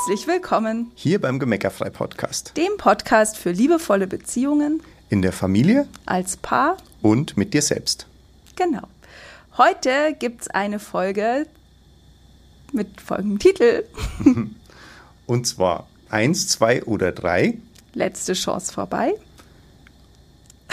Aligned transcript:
Herzlich 0.00 0.26
willkommen 0.26 0.92
hier 0.94 1.20
beim 1.20 1.38
Gemeckerfrei 1.38 1.90
Podcast, 1.90 2.56
dem 2.56 2.78
Podcast 2.78 3.36
für 3.36 3.50
liebevolle 3.50 4.06
Beziehungen 4.06 4.82
in 5.10 5.20
der 5.20 5.30
Familie, 5.30 5.86
als 6.06 6.38
Paar 6.38 6.78
und 7.02 7.36
mit 7.36 7.52
dir 7.52 7.60
selbst. 7.60 8.06
Genau. 8.56 8.88
Heute 9.58 10.16
gibt 10.18 10.40
es 10.40 10.48
eine 10.48 10.78
Folge 10.78 11.46
mit 12.72 12.98
folgendem 12.98 13.38
Titel. 13.40 13.84
und 15.26 15.46
zwar 15.46 15.86
eins, 16.08 16.48
zwei 16.48 16.82
oder 16.84 17.12
drei. 17.12 17.58
Letzte 17.92 18.32
Chance 18.32 18.72
vorbei. 18.72 19.12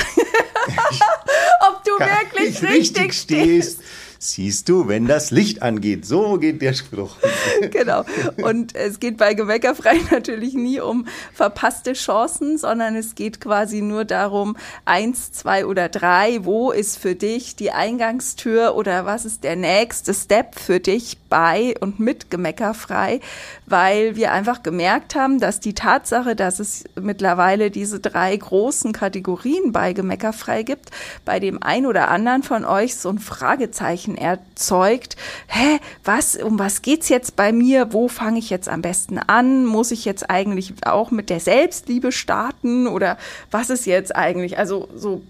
Ob 1.67 1.83
du 1.83 1.91
wirklich 1.99 2.61
richtig, 2.61 2.69
richtig 2.69 3.13
stehst. 3.13 3.81
Siehst 4.19 4.67
du, 4.67 4.87
wenn 4.87 5.05
das 5.05 5.29
Licht 5.29 5.61
angeht, 5.61 6.05
so 6.05 6.37
geht 6.37 6.61
der 6.61 6.73
Spruch. 6.73 7.17
genau. 7.71 8.03
Und 8.37 8.75
es 8.75 8.99
geht 8.99 9.17
bei 9.17 9.35
Gewäckerfrei 9.35 9.99
natürlich 10.11 10.55
nie 10.55 10.79
um 10.79 11.05
verpasste 11.33 11.93
Chancen, 11.93 12.57
sondern 12.57 12.95
es 12.95 13.13
geht 13.13 13.39
quasi 13.39 13.81
nur 13.81 14.05
darum, 14.05 14.57
eins, 14.85 15.31
zwei 15.31 15.65
oder 15.65 15.87
drei, 15.87 16.39
wo 16.43 16.71
ist 16.71 16.97
für 16.97 17.13
dich 17.15 17.55
die 17.55 17.71
Eingangstür 17.71 18.75
oder 18.75 19.05
was 19.05 19.25
ist 19.25 19.43
der 19.43 19.55
nächste 19.55 20.13
Step 20.13 20.59
für 20.59 20.79
dich 20.79 21.17
bei 21.29 21.75
und 21.79 21.99
mit 21.99 22.31
Gemeckerfrei, 22.31 23.19
weil 23.65 24.15
wir 24.15 24.31
einfach 24.31 24.63
gemerkt 24.63 25.13
haben, 25.15 25.39
dass 25.39 25.59
die 25.59 25.73
Tatsache, 25.73 26.35
dass 26.35 26.59
es 26.59 26.85
mittlerweile 26.99 27.69
diese 27.69 27.99
drei 27.99 28.35
großen 28.35 28.93
Kategorien 28.93 29.71
bei 29.71 29.93
Gemeckerfrei 29.93 30.63
gibt, 30.63 30.89
bei 31.25 31.39
dem 31.39 31.61
ein 31.61 31.85
oder 31.85 32.09
anderen 32.09 32.43
von 32.43 32.65
euch 32.65 32.95
so 32.95 33.09
ein 33.09 33.19
Fragezeichen 33.19 34.06
Fragezeichen 34.07 34.17
erzeugt. 34.17 35.15
Hä, 35.47 35.79
was, 36.03 36.35
um 36.35 36.59
was 36.59 36.81
geht's 36.81 37.09
jetzt 37.09 37.35
bei 37.35 37.51
mir? 37.51 37.93
Wo 37.93 38.07
fange 38.07 38.39
ich 38.39 38.49
jetzt 38.49 38.69
am 38.69 38.81
besten 38.81 39.17
an? 39.17 39.65
Muss 39.65 39.91
ich 39.91 40.05
jetzt 40.05 40.29
eigentlich 40.29 40.73
auch 40.85 41.11
mit 41.11 41.29
der 41.29 41.39
Selbstliebe 41.39 42.11
starten 42.11 42.87
oder 42.87 43.17
was 43.51 43.69
ist 43.69 43.85
jetzt 43.85 44.15
eigentlich? 44.15 44.57
Also 44.57 44.87
so, 44.95 45.21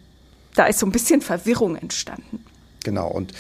da 0.56 0.66
ist 0.66 0.80
so 0.80 0.86
ein 0.86 0.92
bisschen 0.92 1.22
Verwirrung 1.22 1.76
entstanden. 1.76 2.44
Genau 2.84 3.10
und 3.10 3.34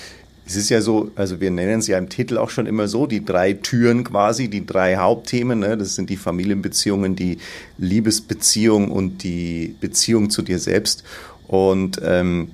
es 0.46 0.56
ist 0.56 0.70
ja 0.70 0.80
so, 0.80 1.12
also 1.16 1.42
wir 1.42 1.52
nennen 1.52 1.80
es 1.80 1.88
ja 1.88 1.98
im 1.98 2.08
Titel 2.08 2.38
auch 2.38 2.50
schon 2.50 2.68
immer 2.68 2.88
so, 2.88 3.06
die 3.06 3.26
drei 3.26 3.52
Türen 3.52 4.06
quasi, 4.06 4.48
die 4.48 4.66
drei 4.66 4.96
Hauptthemen. 4.96 5.60
Ne? 5.60 5.78
Das 5.78 5.96
sind 5.96 6.10
die 6.10 6.16
Familienbeziehungen, 6.16 7.18
die 7.18 7.40
Liebesbeziehung 7.78 8.90
und 8.90 9.24
die 9.24 9.76
Beziehung 9.82 10.30
zu 10.30 10.42
dir 10.42 10.60
selbst. 10.60 11.04
Und 11.50 12.00
ähm, 12.02 12.52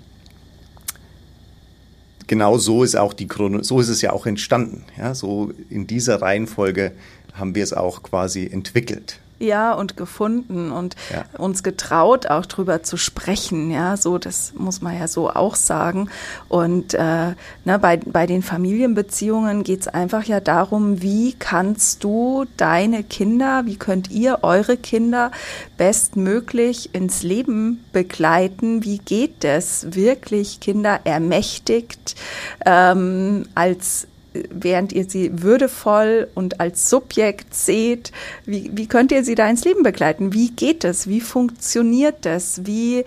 genau 2.28 2.58
so 2.58 2.84
ist 2.84 2.96
auch 2.96 3.14
die 3.14 3.28
Chrono 3.28 3.64
so 3.64 3.80
ist 3.80 3.90
es 3.90 4.02
ja 4.02 4.12
auch 4.14 4.26
entstanden. 4.26 4.84
Ja, 4.98 5.16
so 5.16 5.52
in 5.70 5.88
dieser 5.88 6.22
Reihenfolge 6.22 6.92
haben 7.34 7.56
wir 7.56 7.64
es 7.64 7.74
auch 7.74 8.04
quasi 8.04 8.46
entwickelt 8.46 9.20
ja 9.44 9.74
und 9.74 9.98
gefunden 9.98 10.72
und 10.72 10.96
ja. 11.12 11.26
uns 11.40 11.64
getraut 11.64 12.28
auch 12.28 12.46
drüber 12.46 12.84
zu 12.84 12.98
sprechen 12.98 13.70
ja 13.72 13.98
so 13.98 14.18
das 14.18 14.54
muss 14.56 14.82
man 14.82 14.98
ja 14.98 15.08
so 15.08 15.30
auch 15.30 15.56
sagen 15.56 16.10
und 16.50 16.94
äh, 16.94 17.34
ne, 17.66 17.80
bei 17.80 17.98
bei 17.98 18.26
den 18.26 18.42
Familienbeziehungen 18.42 19.64
geht 19.64 19.82
es 19.82 19.88
einfach 19.88 20.24
ja 20.24 20.40
darum 20.40 21.02
wie 21.02 21.34
kannst 21.34 22.04
du 22.04 22.46
deine 22.58 23.04
Kinder 23.04 23.64
wie 23.66 23.78
könnt 23.78 24.10
ihr 24.10 24.40
eure 24.42 24.78
Kinder 24.78 25.32
bestmöglich 25.78 26.96
ins 26.96 27.24
Leben 27.24 27.84
begleiten 27.92 28.84
wie 28.84 28.98
geht 28.98 29.44
es 29.44 29.94
wirklich 29.94 30.60
Kinder 30.60 31.02
ermächtigt 31.04 32.16
ähm, 32.66 33.46
als 33.56 34.08
während 34.50 34.94
ihr 34.94 35.10
sie 35.10 35.44
würdevoll 35.44 36.28
und 36.36 36.60
als 36.60 36.90
Subjekt 36.90 37.54
seht, 37.54 38.12
wie, 38.46 38.72
wie 38.74 38.88
könnt 38.88 39.12
ihr 39.12 39.24
sie 39.24 39.36
da 39.36 39.50
ins 39.50 39.66
Leben 39.66 39.84
begleiten? 39.84 40.34
Wie 40.34 40.52
geht 40.52 40.84
es? 40.84 41.08
Wie 41.08 41.22
funktioniert 41.22 42.26
das? 42.26 42.66
Wie, 42.66 43.06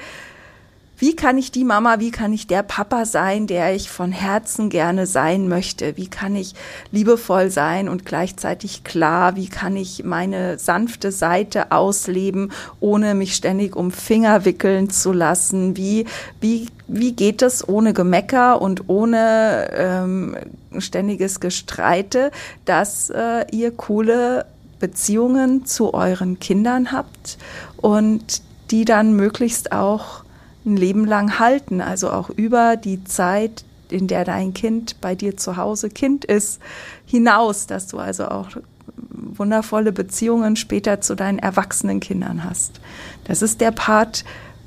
wie 0.99 1.15
kann 1.15 1.37
ich 1.37 1.53
die 1.53 1.65
Mama, 1.65 2.01
wie 2.01 2.11
kann 2.11 2.33
ich 2.33 2.47
der 2.47 2.63
Papa 2.63 3.05
sein, 3.05 3.47
der 3.47 3.75
ich 3.75 3.91
von 3.91 4.13
Herzen 4.13 4.71
gerne 4.71 5.07
sein 5.07 5.47
möchte? 5.47 5.97
Wie 5.97 6.09
kann 6.09 6.35
ich 6.35 6.55
liebevoll 6.91 7.51
sein 7.51 7.89
und 7.89 8.07
gleichzeitig 8.07 8.83
klar? 8.83 9.37
Wie 9.37 9.49
kann 9.49 9.77
ich 9.77 10.05
meine 10.05 10.59
sanfte 10.59 11.13
Seite 11.13 11.71
ausleben, 11.71 12.51
ohne 12.81 13.15
mich 13.15 13.35
ständig 13.35 13.77
um 13.77 13.91
Finger 13.91 14.47
wickeln 14.47 14.89
zu 14.89 15.13
lassen? 15.13 15.77
Wie, 15.77 16.07
wie, 16.41 16.69
wie 16.89 17.13
geht 17.13 17.43
es 17.43 17.69
ohne 17.69 17.93
Gemecker 17.93 18.63
und 18.63 18.89
ohne 18.89 19.71
ähm, 19.73 20.37
ständiges 20.79 21.41
Gestreite, 21.41 22.31
dass 22.65 23.11
äh, 23.11 23.45
ihr 23.53 23.71
coole 23.71 24.47
Beziehungen 24.79 25.67
zu 25.67 25.93
euren 25.93 26.39
Kindern 26.39 26.91
habt 26.93 27.37
und 27.77 28.43
die 28.71 28.85
dann 28.85 29.13
möglichst 29.15 29.73
auch 29.73 30.26
ein 30.67 30.77
Leben 30.77 31.05
lang 31.05 31.39
halten, 31.39 31.81
also 31.81 32.11
auch 32.11 32.29
über 32.29 32.77
die 32.77 33.05
Zeit, 33.05 33.65
in 33.89 34.09
der 34.09 34.25
dein 34.25 34.53
Kind 34.53 35.01
bei 35.01 35.15
dir 35.15 35.37
zu 35.37 35.57
Hause 35.57 35.89
Kind 35.91 36.25
ist, 36.25 36.61
hinaus, 37.07 37.67
dass 37.67 37.87
du 37.87 37.99
also 37.99 38.27
auch 38.27 38.49
wundervolle 38.97 39.93
Beziehungen 39.93 40.57
später 40.57 41.01
zu 41.01 41.15
deinen 41.15 41.39
erwachsenen 41.39 42.01
Kindern 42.01 42.45
hast. 42.45 42.81
Das 43.25 43.43
ist 43.43 43.61
der 43.61 43.71
Part 43.71 44.25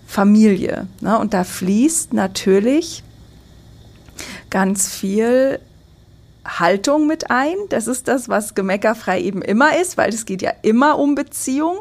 Familie. 0.07 0.87
Ne? 1.01 1.19
Und 1.19 1.33
da 1.33 1.43
fließt 1.43 2.13
natürlich 2.13 3.03
ganz 4.49 4.91
viel 4.93 5.59
Haltung 6.45 7.05
mit 7.05 7.29
ein. 7.29 7.55
Das 7.69 7.87
ist 7.87 8.07
das, 8.07 8.27
was 8.27 8.55
gemeckerfrei 8.55 9.21
eben 9.21 9.41
immer 9.41 9.79
ist, 9.79 9.97
weil 9.97 10.09
es 10.09 10.25
geht 10.25 10.41
ja 10.41 10.51
immer 10.61 10.97
um 10.97 11.16
Beziehung. 11.16 11.79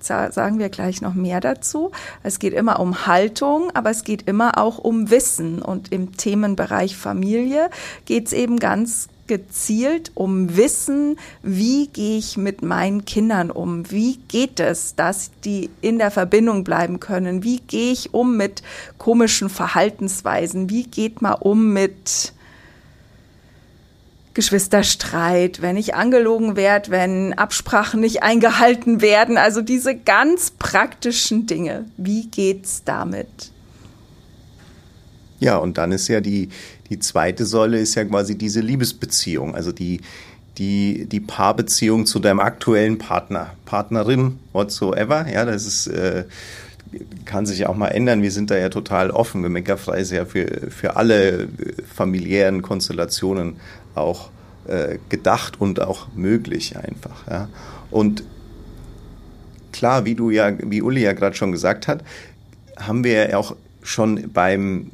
Sagen 0.00 0.58
wir 0.58 0.68
gleich 0.68 1.00
noch 1.00 1.14
mehr 1.14 1.40
dazu. 1.40 1.92
Es 2.22 2.38
geht 2.38 2.52
immer 2.52 2.80
um 2.80 3.06
Haltung, 3.06 3.70
aber 3.74 3.90
es 3.90 4.04
geht 4.04 4.28
immer 4.28 4.58
auch 4.58 4.78
um 4.78 5.10
Wissen. 5.10 5.62
Und 5.62 5.92
im 5.92 6.16
Themenbereich 6.16 6.96
Familie 6.96 7.70
geht 8.04 8.26
es 8.26 8.32
eben 8.32 8.58
ganz 8.58 9.08
gezielt 9.28 10.10
um 10.14 10.56
Wissen, 10.56 11.18
wie 11.42 11.86
gehe 11.86 12.18
ich 12.18 12.36
mit 12.36 12.62
meinen 12.62 13.04
Kindern 13.04 13.50
um? 13.52 13.88
Wie 13.90 14.16
geht 14.16 14.58
es, 14.58 14.96
dass 14.96 15.30
die 15.44 15.70
in 15.80 15.98
der 15.98 16.10
Verbindung 16.10 16.64
bleiben 16.64 16.98
können? 16.98 17.44
Wie 17.44 17.60
gehe 17.60 17.92
ich 17.92 18.14
um 18.14 18.36
mit 18.36 18.62
komischen 18.96 19.50
Verhaltensweisen? 19.50 20.70
Wie 20.70 20.84
geht 20.84 21.22
man 21.22 21.34
um 21.34 21.72
mit 21.72 22.32
Geschwisterstreit, 24.38 25.62
wenn 25.62 25.76
ich 25.76 25.96
angelogen 25.96 26.54
werde, 26.54 26.92
wenn 26.92 27.32
Absprachen 27.32 27.98
nicht 27.98 28.22
eingehalten 28.22 29.00
werden, 29.00 29.36
also 29.36 29.62
diese 29.62 29.96
ganz 29.96 30.52
praktischen 30.52 31.48
Dinge. 31.48 31.86
Wie 31.96 32.28
geht's 32.28 32.84
damit? 32.84 33.50
Ja, 35.40 35.56
und 35.56 35.76
dann 35.76 35.90
ist 35.90 36.06
ja 36.06 36.20
die, 36.20 36.50
die 36.88 37.00
zweite 37.00 37.46
Säule 37.46 37.80
ist 37.80 37.96
ja 37.96 38.04
quasi 38.04 38.38
diese 38.38 38.60
Liebesbeziehung, 38.60 39.56
also 39.56 39.72
die, 39.72 40.02
die, 40.58 41.06
die 41.06 41.18
Paarbeziehung 41.18 42.06
zu 42.06 42.20
deinem 42.20 42.38
aktuellen 42.38 42.98
Partner, 42.98 43.54
Partnerin, 43.64 44.38
whatsoever. 44.52 45.26
Ja, 45.28 45.46
das 45.46 45.66
ist, 45.66 45.88
äh, 45.88 46.26
kann 47.24 47.44
sich 47.44 47.66
auch 47.66 47.74
mal 47.74 47.88
ändern. 47.88 48.22
Wir 48.22 48.30
sind 48.30 48.52
da 48.52 48.56
ja 48.56 48.68
total 48.68 49.10
offen. 49.10 49.42
Gemeckerfrei 49.42 49.98
ist 49.98 50.12
ja 50.12 50.24
für, 50.24 50.70
für 50.70 50.94
alle 50.94 51.48
familiären 51.92 52.62
Konstellationen 52.62 53.56
auch 54.00 54.30
äh, 54.66 54.98
gedacht 55.08 55.60
und 55.60 55.80
auch 55.80 56.08
möglich 56.14 56.76
einfach. 56.76 57.26
Ja. 57.28 57.48
Und 57.90 58.24
klar, 59.72 60.04
wie 60.04 60.14
du 60.14 60.30
ja, 60.30 60.52
wie 60.58 60.82
Uli 60.82 61.02
ja 61.02 61.12
gerade 61.12 61.36
schon 61.36 61.52
gesagt 61.52 61.88
hat, 61.88 62.04
haben 62.76 63.04
wir 63.04 63.30
ja 63.30 63.36
auch 63.36 63.56
schon 63.82 64.30
beim 64.32 64.90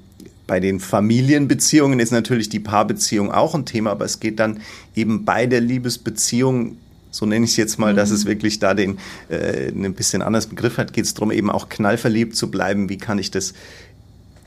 bei 0.46 0.60
den 0.60 0.78
Familienbeziehungen 0.78 2.00
ist 2.00 2.12
natürlich 2.12 2.50
die 2.50 2.60
Paarbeziehung 2.60 3.32
auch 3.32 3.54
ein 3.54 3.64
Thema, 3.64 3.92
aber 3.92 4.04
es 4.04 4.20
geht 4.20 4.38
dann 4.38 4.60
eben 4.94 5.24
bei 5.24 5.46
der 5.46 5.62
Liebesbeziehung 5.62 6.76
so 7.14 7.26
nenne 7.26 7.44
ich 7.44 7.52
es 7.52 7.56
jetzt 7.56 7.78
mal, 7.78 7.92
mhm. 7.92 7.96
dass 7.96 8.10
es 8.10 8.26
wirklich 8.26 8.58
da 8.58 8.74
den 8.74 8.98
äh, 9.28 9.68
ein 9.68 9.94
bisschen 9.94 10.20
anders 10.20 10.48
Begriff 10.48 10.78
hat, 10.78 10.92
geht 10.92 11.04
es 11.04 11.14
darum, 11.14 11.30
eben 11.30 11.48
auch 11.48 11.68
knallverliebt 11.68 12.34
zu 12.34 12.50
bleiben. 12.50 12.88
Wie 12.88 12.98
kann 12.98 13.18
ich 13.20 13.30
das 13.30 13.54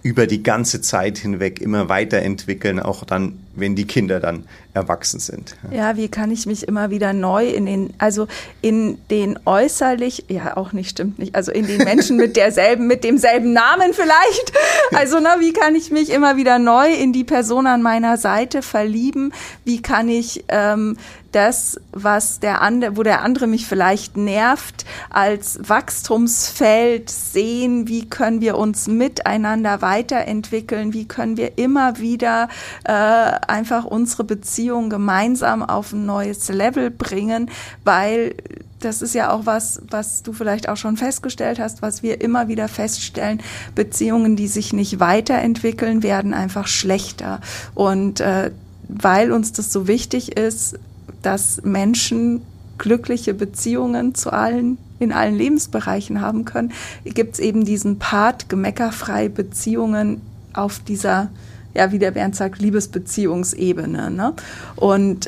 über 0.07 0.25
die 0.25 0.41
ganze 0.41 0.79
Zeit 0.79 1.17
hinweg 1.17 1.59
immer 1.59 1.89
weiterentwickeln, 1.89 2.79
auch 2.79 3.03
dann, 3.03 3.39
wenn 3.57 3.75
die 3.75 3.85
Kinder 3.85 4.21
dann 4.21 4.45
erwachsen 4.73 5.19
sind. 5.19 5.57
Ja, 5.69 5.97
wie 5.97 6.07
kann 6.07 6.31
ich 6.31 6.45
mich 6.45 6.65
immer 6.65 6.89
wieder 6.89 7.11
neu 7.11 7.45
in 7.45 7.65
den, 7.65 7.93
also 7.97 8.27
in 8.61 8.99
den 9.09 9.37
äußerlich, 9.43 10.23
ja 10.29 10.55
auch 10.55 10.71
nicht, 10.71 10.91
stimmt 10.91 11.19
nicht, 11.19 11.35
also 11.35 11.51
in 11.51 11.67
den 11.67 11.83
Menschen 11.83 12.15
mit 12.15 12.35
derselben, 12.37 12.87
mit 12.87 13.03
demselben 13.03 13.51
Namen 13.51 13.91
vielleicht. 13.91 14.53
Also, 14.95 15.19
na, 15.19 15.41
wie 15.41 15.51
kann 15.51 15.75
ich 15.75 15.91
mich 15.91 16.09
immer 16.09 16.37
wieder 16.37 16.57
neu 16.57 16.93
in 16.93 17.11
die 17.11 17.25
Person 17.25 17.67
an 17.67 17.81
meiner 17.81 18.15
Seite 18.15 18.61
verlieben? 18.61 19.33
Wie 19.65 19.81
kann 19.81 20.07
ich 20.07 20.45
ähm, 20.47 20.95
das, 21.37 21.79
was 21.91 22.39
der 22.39 22.63
andere, 22.63 22.97
wo 22.97 23.03
der 23.03 23.21
andere 23.21 23.45
mich 23.45 23.67
vielleicht 23.67 24.17
nervt, 24.17 24.85
als 25.11 25.59
Wachstumsfeld 25.61 27.11
sehen, 27.11 27.87
wie 27.87 28.09
können 28.09 28.41
wir 28.41 28.57
uns 28.57 28.87
miteinander 28.87 29.83
weiterentwickeln, 29.83 30.93
wie 30.93 31.07
können 31.07 31.37
wir 31.37 31.59
immer 31.59 31.99
wieder 31.99 32.49
äh, 32.85 32.91
einfach 32.91 33.85
unsere 33.85 34.23
Beziehung 34.23 34.89
gemeinsam 34.89 35.61
auf 35.61 35.93
ein 35.93 36.07
neues 36.07 36.49
Level 36.49 36.89
bringen, 36.89 37.51
weil 37.83 38.33
das 38.79 39.03
ist 39.03 39.13
ja 39.13 39.31
auch 39.31 39.45
was, 39.45 39.83
was 39.91 40.23
du 40.23 40.33
vielleicht 40.33 40.69
auch 40.69 40.77
schon 40.77 40.97
festgestellt 40.97 41.59
hast, 41.59 41.83
was 41.83 42.01
wir 42.01 42.19
immer 42.21 42.47
wieder 42.47 42.67
feststellen. 42.67 43.41
Beziehungen, 43.75 44.35
die 44.35 44.47
sich 44.47 44.73
nicht 44.73 44.99
weiterentwickeln, 44.99 46.01
werden 46.01 46.33
einfach 46.33 46.65
schlechter. 46.65 47.41
Und 47.75 48.21
äh, 48.21 48.49
weil 48.87 49.31
uns 49.31 49.51
das 49.51 49.71
so 49.71 49.87
wichtig 49.87 50.37
ist, 50.37 50.79
dass 51.21 51.61
Menschen 51.63 52.41
glückliche 52.77 53.33
Beziehungen 53.33 54.15
zu 54.15 54.31
allen 54.31 54.77
in 54.99 55.11
allen 55.11 55.35
Lebensbereichen 55.35 56.21
haben 56.21 56.45
können, 56.45 56.71
gibt 57.03 57.35
es 57.35 57.39
eben 57.39 57.65
diesen 57.65 57.99
Part 57.99 58.49
gemeckerfrei 58.49 59.29
Beziehungen 59.29 60.21
auf 60.53 60.79
dieser, 60.79 61.29
ja, 61.73 61.91
wie 61.91 61.99
der 61.99 62.11
Bernd 62.11 62.35
sagt, 62.35 62.59
Liebesbeziehungsebene. 62.59 64.09
Ne? 64.09 64.33
Und 64.75 65.27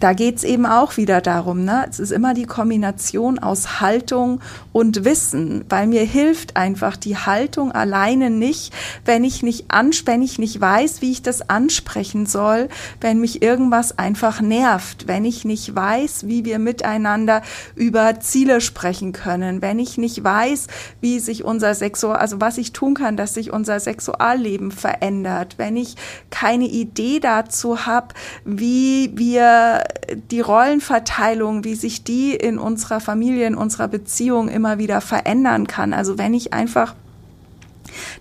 da 0.00 0.14
geht's 0.14 0.44
eben 0.44 0.66
auch 0.66 0.96
wieder 0.96 1.20
darum, 1.20 1.64
ne? 1.64 1.86
es 1.88 2.00
ist 2.00 2.10
immer 2.10 2.34
die 2.34 2.46
Kombination 2.46 3.38
aus 3.38 3.80
Haltung 3.80 4.40
und 4.72 5.04
Wissen, 5.04 5.64
weil 5.68 5.86
mir 5.86 6.02
hilft 6.04 6.56
einfach 6.56 6.96
die 6.96 7.16
Haltung 7.16 7.72
alleine 7.72 8.30
nicht, 8.30 8.72
wenn 9.04 9.24
ich 9.24 9.42
nicht 9.42 9.66
ans 9.70 10.00
wenn 10.06 10.22
ich 10.22 10.38
nicht 10.38 10.60
weiß, 10.60 11.02
wie 11.02 11.12
ich 11.12 11.22
das 11.22 11.50
ansprechen 11.50 12.24
soll, 12.24 12.68
wenn 13.00 13.20
mich 13.20 13.42
irgendwas 13.42 13.98
einfach 13.98 14.40
nervt, 14.40 15.06
wenn 15.08 15.26
ich 15.26 15.44
nicht 15.44 15.74
weiß, 15.74 16.26
wie 16.26 16.44
wir 16.44 16.58
miteinander 16.58 17.42
über 17.74 18.18
Ziele 18.20 18.60
sprechen 18.60 19.12
können, 19.12 19.60
wenn 19.60 19.78
ich 19.78 19.98
nicht 19.98 20.24
weiß, 20.24 20.68
wie 21.02 21.18
sich 21.20 21.44
unser 21.44 21.74
Sexual, 21.74 22.16
also 22.16 22.40
was 22.40 22.56
ich 22.56 22.72
tun 22.72 22.94
kann, 22.94 23.16
dass 23.16 23.34
sich 23.34 23.52
unser 23.52 23.78
Sexualleben 23.78 24.70
verändert, 24.70 25.54
wenn 25.58 25.76
ich 25.76 25.96
keine 26.30 26.66
Idee 26.66 27.20
dazu 27.20 27.84
habe, 27.84 28.14
wie 28.44 29.12
wir 29.16 29.84
die 30.30 30.40
Rollenverteilung, 30.40 31.64
wie 31.64 31.74
sich 31.74 32.04
die 32.04 32.34
in 32.34 32.58
unserer 32.58 33.00
Familie, 33.00 33.46
in 33.46 33.54
unserer 33.54 33.88
Beziehung 33.88 34.48
immer 34.48 34.78
wieder 34.78 35.00
verändern 35.00 35.66
kann. 35.66 35.92
Also 35.92 36.18
wenn 36.18 36.34
ich 36.34 36.52
einfach 36.52 36.94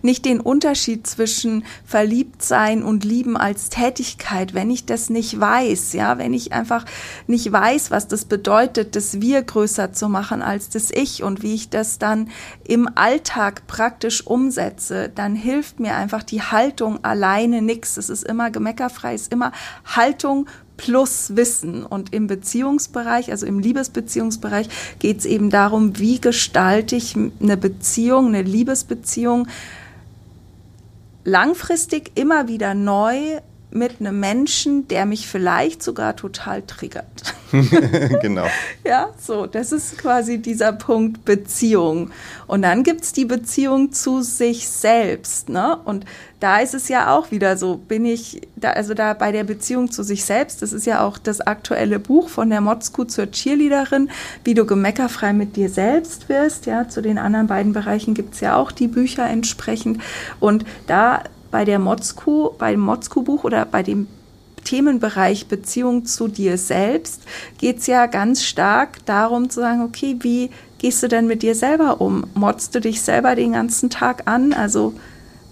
nicht 0.01 0.25
den 0.25 0.39
Unterschied 0.39 1.05
zwischen 1.07 1.63
verliebt 1.85 2.41
sein 2.41 2.83
und 2.83 3.03
lieben 3.03 3.37
als 3.37 3.69
Tätigkeit, 3.69 4.53
wenn 4.53 4.71
ich 4.71 4.85
das 4.85 5.09
nicht 5.09 5.39
weiß, 5.39 5.93
ja, 5.93 6.17
wenn 6.17 6.33
ich 6.33 6.53
einfach 6.53 6.85
nicht 7.27 7.51
weiß, 7.51 7.91
was 7.91 8.07
das 8.07 8.25
bedeutet, 8.25 8.95
das 8.95 9.21
Wir 9.21 9.41
größer 9.41 9.93
zu 9.93 10.09
machen 10.09 10.41
als 10.41 10.69
das 10.69 10.91
Ich 10.91 11.23
und 11.23 11.41
wie 11.41 11.55
ich 11.55 11.69
das 11.69 11.99
dann 11.99 12.29
im 12.65 12.89
Alltag 12.95 13.67
praktisch 13.67 14.25
umsetze, 14.25 15.09
dann 15.13 15.35
hilft 15.35 15.79
mir 15.79 15.95
einfach 15.95 16.23
die 16.23 16.41
Haltung 16.41 17.03
alleine 17.03 17.61
nichts. 17.61 17.97
Es 17.97 18.09
ist 18.09 18.23
immer 18.23 18.51
gemeckerfrei, 18.51 19.13
es 19.13 19.23
ist 19.23 19.33
immer 19.33 19.51
Haltung 19.85 20.47
plus 20.79 21.35
Wissen. 21.35 21.85
Und 21.85 22.13
im 22.13 22.27
Beziehungsbereich, 22.27 23.31
also 23.31 23.45
im 23.45 23.59
Liebesbeziehungsbereich, 23.59 24.69
geht 24.99 25.19
es 25.19 25.25
eben 25.25 25.49
darum, 25.49 25.99
wie 25.99 26.21
gestalte 26.21 26.95
ich 26.95 27.15
eine 27.15 27.57
Beziehung, 27.57 28.27
eine 28.27 28.43
Liebesbeziehung 28.43 29.47
langfristig 31.25 32.11
immer 32.15 32.47
wieder 32.47 32.73
neu 32.73 33.41
mit 33.71 33.99
einem 33.99 34.19
Menschen, 34.19 34.87
der 34.87 35.05
mich 35.05 35.27
vielleicht 35.27 35.83
sogar 35.83 36.15
total 36.15 36.63
triggert. 36.63 37.05
genau. 38.21 38.45
Ja, 38.83 39.09
so, 39.19 39.45
das 39.45 39.71
ist 39.71 39.97
quasi 39.97 40.39
dieser 40.39 40.73
Punkt 40.73 41.23
Beziehung. 41.25 42.11
Und 42.47 42.63
dann 42.63 42.83
gibt's 42.83 43.13
die 43.13 43.25
Beziehung 43.25 43.91
zu 43.91 44.21
sich 44.21 44.67
selbst. 44.67 45.49
Ne? 45.49 45.77
Und 45.85 46.05
da 46.39 46.59
ist 46.59 46.73
es 46.73 46.89
ja 46.89 47.15
auch 47.15 47.31
wieder 47.31 47.57
so, 47.57 47.77
bin 47.77 48.05
ich, 48.05 48.41
da, 48.55 48.71
also 48.71 48.93
da 48.93 49.13
bei 49.13 49.31
der 49.31 49.43
Beziehung 49.43 49.91
zu 49.91 50.03
sich 50.03 50.25
selbst, 50.25 50.61
das 50.61 50.73
ist 50.73 50.85
ja 50.85 51.05
auch 51.05 51.17
das 51.17 51.41
aktuelle 51.41 51.99
Buch 51.99 52.29
von 52.29 52.49
der 52.49 52.61
Motzku 52.61 53.03
zur 53.03 53.29
Cheerleaderin, 53.29 54.09
wie 54.43 54.53
du 54.53 54.65
gemeckerfrei 54.65 55.33
mit 55.33 55.55
dir 55.55 55.69
selbst 55.69 56.29
wirst. 56.29 56.65
Ja, 56.65 56.87
zu 56.87 57.01
den 57.01 57.17
anderen 57.17 57.47
beiden 57.47 57.73
Bereichen 57.73 58.15
gibt's 58.15 58.39
ja 58.39 58.55
auch 58.55 58.71
die 58.71 58.87
Bücher 58.87 59.27
entsprechend. 59.27 60.01
Und 60.39 60.65
da 60.87 61.23
bei 61.51 61.65
der 61.65 61.79
Motzku, 61.79 62.51
beim 62.57 62.79
Motzku-Buch 62.79 63.43
oder 63.43 63.65
bei 63.65 63.83
dem 63.83 64.07
Themenbereich 64.63 65.47
Beziehung 65.47 66.05
zu 66.05 66.27
dir 66.27 66.57
selbst 66.57 67.23
geht 67.57 67.79
es 67.79 67.87
ja 67.87 68.05
ganz 68.05 68.43
stark 68.43 69.05
darum 69.05 69.49
zu 69.49 69.61
sagen, 69.61 69.81
okay, 69.81 70.17
wie 70.19 70.49
gehst 70.77 71.01
du 71.01 71.07
denn 71.07 71.27
mit 71.27 71.41
dir 71.41 71.55
selber 71.55 72.01
um? 72.01 72.25
Motzt 72.33 72.75
du 72.75 72.81
dich 72.81 73.01
selber 73.01 73.35
den 73.35 73.53
ganzen 73.53 73.89
Tag 73.89 74.23
an? 74.25 74.53
Also 74.53 74.93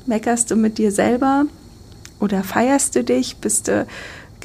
meckerst 0.06 0.52
du 0.52 0.56
mit 0.56 0.78
dir 0.78 0.92
selber 0.92 1.46
oder 2.20 2.44
feierst 2.44 2.96
du 2.96 3.04
dich? 3.04 3.38
Bist 3.38 3.68
du 3.68 3.88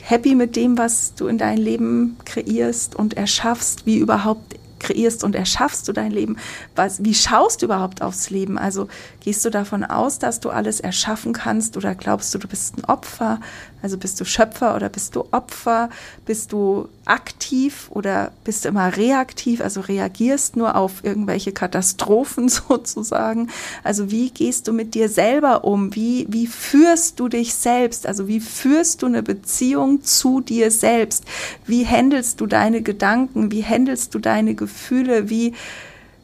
happy 0.03 0.35
mit 0.35 0.57
dem, 0.57 0.79
was 0.79 1.15
du 1.15 1.27
in 1.27 1.39
dein 1.39 1.59
Leben 1.59 2.17
kreierst 2.25 2.95
und 2.95 3.15
erschaffst? 3.15 3.87
Wie 3.87 3.99
überhaupt 3.99 4.57
kreierst 4.83 5.25
und 5.25 5.35
erschaffst 5.35 5.89
du 5.89 5.93
dein 5.93 6.11
Leben? 6.11 6.37
Was, 6.77 7.05
wie 7.05 7.15
schaust 7.15 7.63
du 7.63 7.67
überhaupt 7.67 8.03
aufs 8.03 8.31
Leben? 8.31 8.59
Also 8.59 8.89
gehst 9.21 9.45
du 9.45 9.51
davon 9.51 9.85
aus, 9.85 10.19
dass 10.19 10.41
du 10.41 10.51
alles 10.51 10.81
erschaffen 10.81 11.33
kannst 11.33 11.77
oder 11.77 11.95
glaubst 11.95 12.35
du, 12.35 12.39
du 12.39 12.49
bist 12.49 12.77
ein 12.77 12.85
Opfer? 12.85 13.41
Also 13.83 13.99
bist 13.99 14.21
du 14.21 14.25
Schöpfer 14.25 14.77
oder 14.77 14.89
bist 14.89 15.17
du 15.17 15.27
Opfer? 15.33 15.91
Bist 16.25 16.53
du 16.53 16.89
aktiv 17.05 17.89
oder 17.91 18.33
bist 18.45 18.65
du 18.65 18.69
immer 18.69 18.97
reaktiv? 18.97 19.61
Also 19.61 19.81
reagierst 19.81 20.57
nur 20.57 20.77
auf 20.77 21.03
irgendwelche 21.03 21.53
Katastrophen 21.53 22.49
sozusagen? 22.49 23.51
Also 23.83 24.11
wie 24.11 24.31
gehst 24.31 24.69
du 24.69 24.73
mit 24.73 24.95
dir 24.95 25.09
selber 25.09 25.65
um? 25.65 25.95
Wie, 25.95 26.27
wie 26.29 26.47
führst 26.47 27.19
du 27.19 27.29
dich 27.29 27.55
selbst? 27.55 28.07
Also 28.07 28.29
wie 28.29 28.41
führst 28.41 29.03
du 29.03 29.07
eine 29.07 29.23
Beziehung 29.23 30.03
zu 30.03 30.41
dir 30.41 30.71
selbst? 30.71 31.25
Wie 31.67 31.87
handelst 31.87 32.41
du 32.41 32.47
deine 32.47 32.83
Gedanken? 32.83 33.51
Wie 33.51 33.65
handelst 33.65 34.15
du 34.15 34.21
deine 34.21 34.55
Gefühle? 34.55 35.29
Wie, 35.29 35.55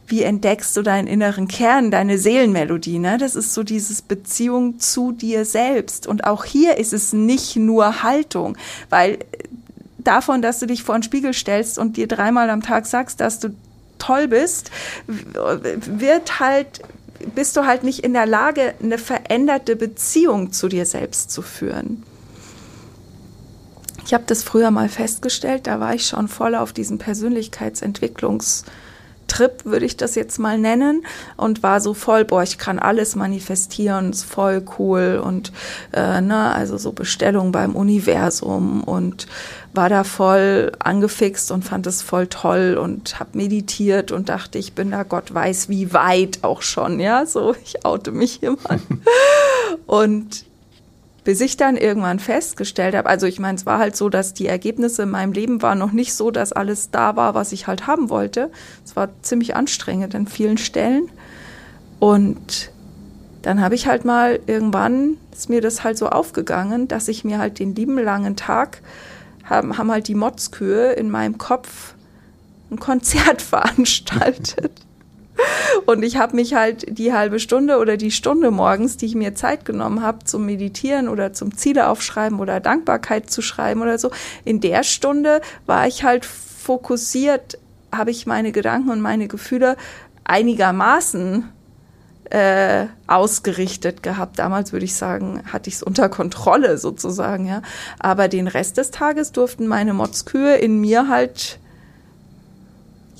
wie 0.09 0.23
entdeckst 0.23 0.75
du 0.75 0.81
deinen 0.81 1.07
inneren 1.07 1.47
Kern, 1.47 1.91
deine 1.91 2.17
Seelenmelodie. 2.17 2.99
Ne? 2.99 3.17
Das 3.17 3.35
ist 3.35 3.53
so 3.53 3.63
dieses 3.63 4.01
Beziehung 4.01 4.79
zu 4.79 5.11
dir 5.11 5.45
selbst. 5.45 6.07
Und 6.07 6.25
auch 6.25 6.45
hier 6.45 6.77
ist 6.77 6.93
es 6.93 7.13
nicht 7.13 7.55
nur 7.55 8.03
Haltung, 8.03 8.57
weil 8.89 9.19
davon, 9.97 10.41
dass 10.41 10.59
du 10.59 10.65
dich 10.65 10.83
vor 10.83 10.97
den 10.97 11.03
Spiegel 11.03 11.33
stellst 11.33 11.77
und 11.77 11.97
dir 11.97 12.07
dreimal 12.07 12.49
am 12.49 12.61
Tag 12.61 12.85
sagst, 12.85 13.19
dass 13.19 13.39
du 13.39 13.49
toll 13.99 14.27
bist, 14.27 14.71
wird 15.27 16.39
halt 16.39 16.81
bist 17.35 17.57
du 17.57 17.65
halt 17.65 17.83
nicht 17.83 17.99
in 17.99 18.13
der 18.13 18.25
Lage, 18.25 18.73
eine 18.81 18.97
veränderte 18.97 19.75
Beziehung 19.75 20.53
zu 20.53 20.69
dir 20.69 20.85
selbst 20.85 21.31
zu 21.31 21.41
führen. 21.41 22.03
Ich 24.05 24.13
habe 24.13 24.23
das 24.25 24.41
früher 24.41 24.71
mal 24.71 24.87
festgestellt, 24.87 25.67
da 25.67 25.81
war 25.81 25.93
ich 25.93 26.07
schon 26.07 26.29
voll 26.29 26.55
auf 26.55 26.71
diesem 26.71 26.97
Persönlichkeitsentwicklungs- 26.97 28.63
Trip, 29.29 29.63
würde 29.63 29.85
ich 29.85 29.95
das 29.95 30.15
jetzt 30.15 30.39
mal 30.39 30.57
nennen, 30.57 31.05
und 31.37 31.63
war 31.63 31.79
so 31.79 31.93
voll, 31.93 32.25
boah, 32.25 32.43
ich 32.43 32.57
kann 32.57 32.79
alles 32.79 33.15
manifestieren, 33.15 34.11
ist 34.11 34.25
voll 34.25 34.63
cool 34.77 35.21
und 35.23 35.53
äh, 35.93 36.19
ne, 36.19 36.53
also 36.53 36.77
so 36.77 36.91
Bestellung 36.91 37.53
beim 37.53 37.75
Universum 37.75 38.83
und 38.83 39.27
war 39.73 39.89
da 39.89 40.03
voll 40.03 40.71
angefixt 40.79 41.51
und 41.51 41.63
fand 41.63 41.87
es 41.87 42.01
voll 42.01 42.27
toll 42.27 42.77
und 42.81 43.19
habe 43.19 43.37
meditiert 43.37 44.11
und 44.11 44.29
dachte, 44.29 44.57
ich 44.57 44.73
bin 44.73 44.91
da 44.91 45.03
Gott 45.03 45.33
weiß 45.33 45.69
wie 45.69 45.93
weit 45.93 46.39
auch 46.41 46.61
schon, 46.61 46.99
ja, 46.99 47.25
so 47.25 47.55
ich 47.63 47.85
oute 47.85 48.11
mich 48.11 48.39
hier 48.39 48.57
mal. 48.63 48.79
und 49.85 50.48
bis 51.29 51.41
ich 51.41 51.57
dann 51.57 51.77
irgendwann 51.77 52.17
festgestellt 52.17 52.95
habe, 52.95 53.07
also 53.07 53.27
ich 53.27 53.39
meine, 53.39 53.55
es 53.55 53.67
war 53.67 53.77
halt 53.77 53.95
so, 53.95 54.09
dass 54.09 54.33
die 54.33 54.47
Ergebnisse 54.47 55.03
in 55.03 55.11
meinem 55.11 55.31
Leben 55.31 55.61
waren 55.61 55.77
noch 55.77 55.91
nicht 55.91 56.15
so, 56.15 56.31
dass 56.31 56.53
alles 56.53 56.89
da 56.89 57.15
war, 57.15 57.35
was 57.35 57.51
ich 57.51 57.67
halt 57.67 57.85
haben 57.85 58.09
wollte. 58.09 58.49
Es 58.83 58.95
war 58.95 59.09
ziemlich 59.21 59.55
anstrengend 59.55 60.15
an 60.15 60.25
vielen 60.25 60.57
Stellen. 60.57 61.07
Und 61.99 62.71
dann 63.43 63.61
habe 63.61 63.75
ich 63.75 63.85
halt 63.85 64.05
mal 64.05 64.39
irgendwann, 64.47 65.17
ist 65.31 65.51
mir 65.51 65.61
das 65.61 65.83
halt 65.83 65.99
so 65.99 66.09
aufgegangen, 66.09 66.87
dass 66.87 67.07
ich 67.07 67.23
mir 67.23 67.37
halt 67.37 67.59
den 67.59 67.75
lieben 67.75 67.99
langen 67.99 68.35
Tag, 68.35 68.81
haben, 69.43 69.77
haben 69.77 69.91
halt 69.91 70.07
die 70.07 70.15
Motzkühe 70.15 70.93
in 70.93 71.11
meinem 71.11 71.37
Kopf 71.37 71.93
ein 72.71 72.79
Konzert 72.79 73.41
veranstaltet. 73.43 74.71
Und 75.85 76.03
ich 76.03 76.17
habe 76.17 76.35
mich 76.35 76.53
halt 76.53 76.97
die 76.97 77.13
halbe 77.13 77.39
Stunde 77.39 77.77
oder 77.77 77.97
die 77.97 78.11
Stunde 78.11 78.51
morgens, 78.51 78.97
die 78.97 79.05
ich 79.05 79.15
mir 79.15 79.35
Zeit 79.35 79.65
genommen 79.65 80.01
habe 80.01 80.25
zum 80.25 80.45
Meditieren 80.45 81.07
oder 81.09 81.33
zum 81.33 81.55
Ziele 81.55 81.87
aufschreiben 81.87 82.39
oder 82.39 82.59
Dankbarkeit 82.59 83.29
zu 83.29 83.41
schreiben 83.41 83.81
oder 83.81 83.97
so, 83.97 84.11
in 84.45 84.61
der 84.61 84.83
Stunde 84.83 85.41
war 85.65 85.87
ich 85.87 86.03
halt 86.03 86.25
fokussiert, 86.25 87.57
habe 87.91 88.11
ich 88.11 88.25
meine 88.25 88.51
Gedanken 88.51 88.89
und 88.89 89.01
meine 89.01 89.27
Gefühle 89.27 89.75
einigermaßen 90.23 91.49
äh, 92.29 92.85
ausgerichtet 93.07 94.03
gehabt. 94.03 94.37
Damals 94.37 94.71
würde 94.71 94.85
ich 94.85 94.95
sagen, 94.95 95.41
hatte 95.51 95.69
ich 95.69 95.75
es 95.75 95.83
unter 95.83 96.09
Kontrolle 96.09 96.77
sozusagen, 96.77 97.47
ja. 97.47 97.61
Aber 97.97 98.27
den 98.27 98.47
Rest 98.47 98.77
des 98.77 98.91
Tages 98.91 99.31
durften 99.31 99.67
meine 99.67 99.93
Motzkühe 99.93 100.55
in 100.55 100.79
mir 100.79 101.07
halt 101.07 101.59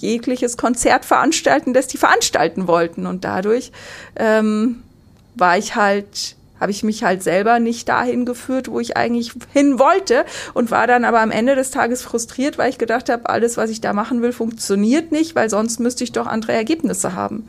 jegliches 0.01 0.57
Konzert 0.57 1.05
veranstalten, 1.05 1.73
das 1.73 1.87
die 1.87 1.97
veranstalten 1.97 2.67
wollten. 2.67 3.05
Und 3.05 3.23
dadurch 3.23 3.71
ähm, 4.15 4.83
war 5.35 5.57
ich 5.57 5.75
halt, 5.75 6.35
habe 6.59 6.71
ich 6.71 6.83
mich 6.83 7.03
halt 7.03 7.23
selber 7.23 7.59
nicht 7.59 7.87
dahin 7.89 8.25
geführt, 8.25 8.69
wo 8.69 8.79
ich 8.79 8.97
eigentlich 8.97 9.33
hin 9.53 9.79
wollte 9.79 10.25
und 10.53 10.71
war 10.71 10.87
dann 10.87 11.05
aber 11.05 11.21
am 11.21 11.31
Ende 11.31 11.55
des 11.55 11.71
Tages 11.71 12.01
frustriert, 12.01 12.57
weil 12.57 12.69
ich 12.69 12.77
gedacht 12.77 13.09
habe, 13.09 13.29
alles, 13.29 13.57
was 13.57 13.69
ich 13.69 13.81
da 13.81 13.93
machen 13.93 14.21
will, 14.21 14.33
funktioniert 14.33 15.11
nicht, 15.11 15.35
weil 15.35 15.49
sonst 15.49 15.79
müsste 15.79 16.03
ich 16.03 16.11
doch 16.11 16.27
andere 16.27 16.53
Ergebnisse 16.53 17.13
haben. 17.13 17.47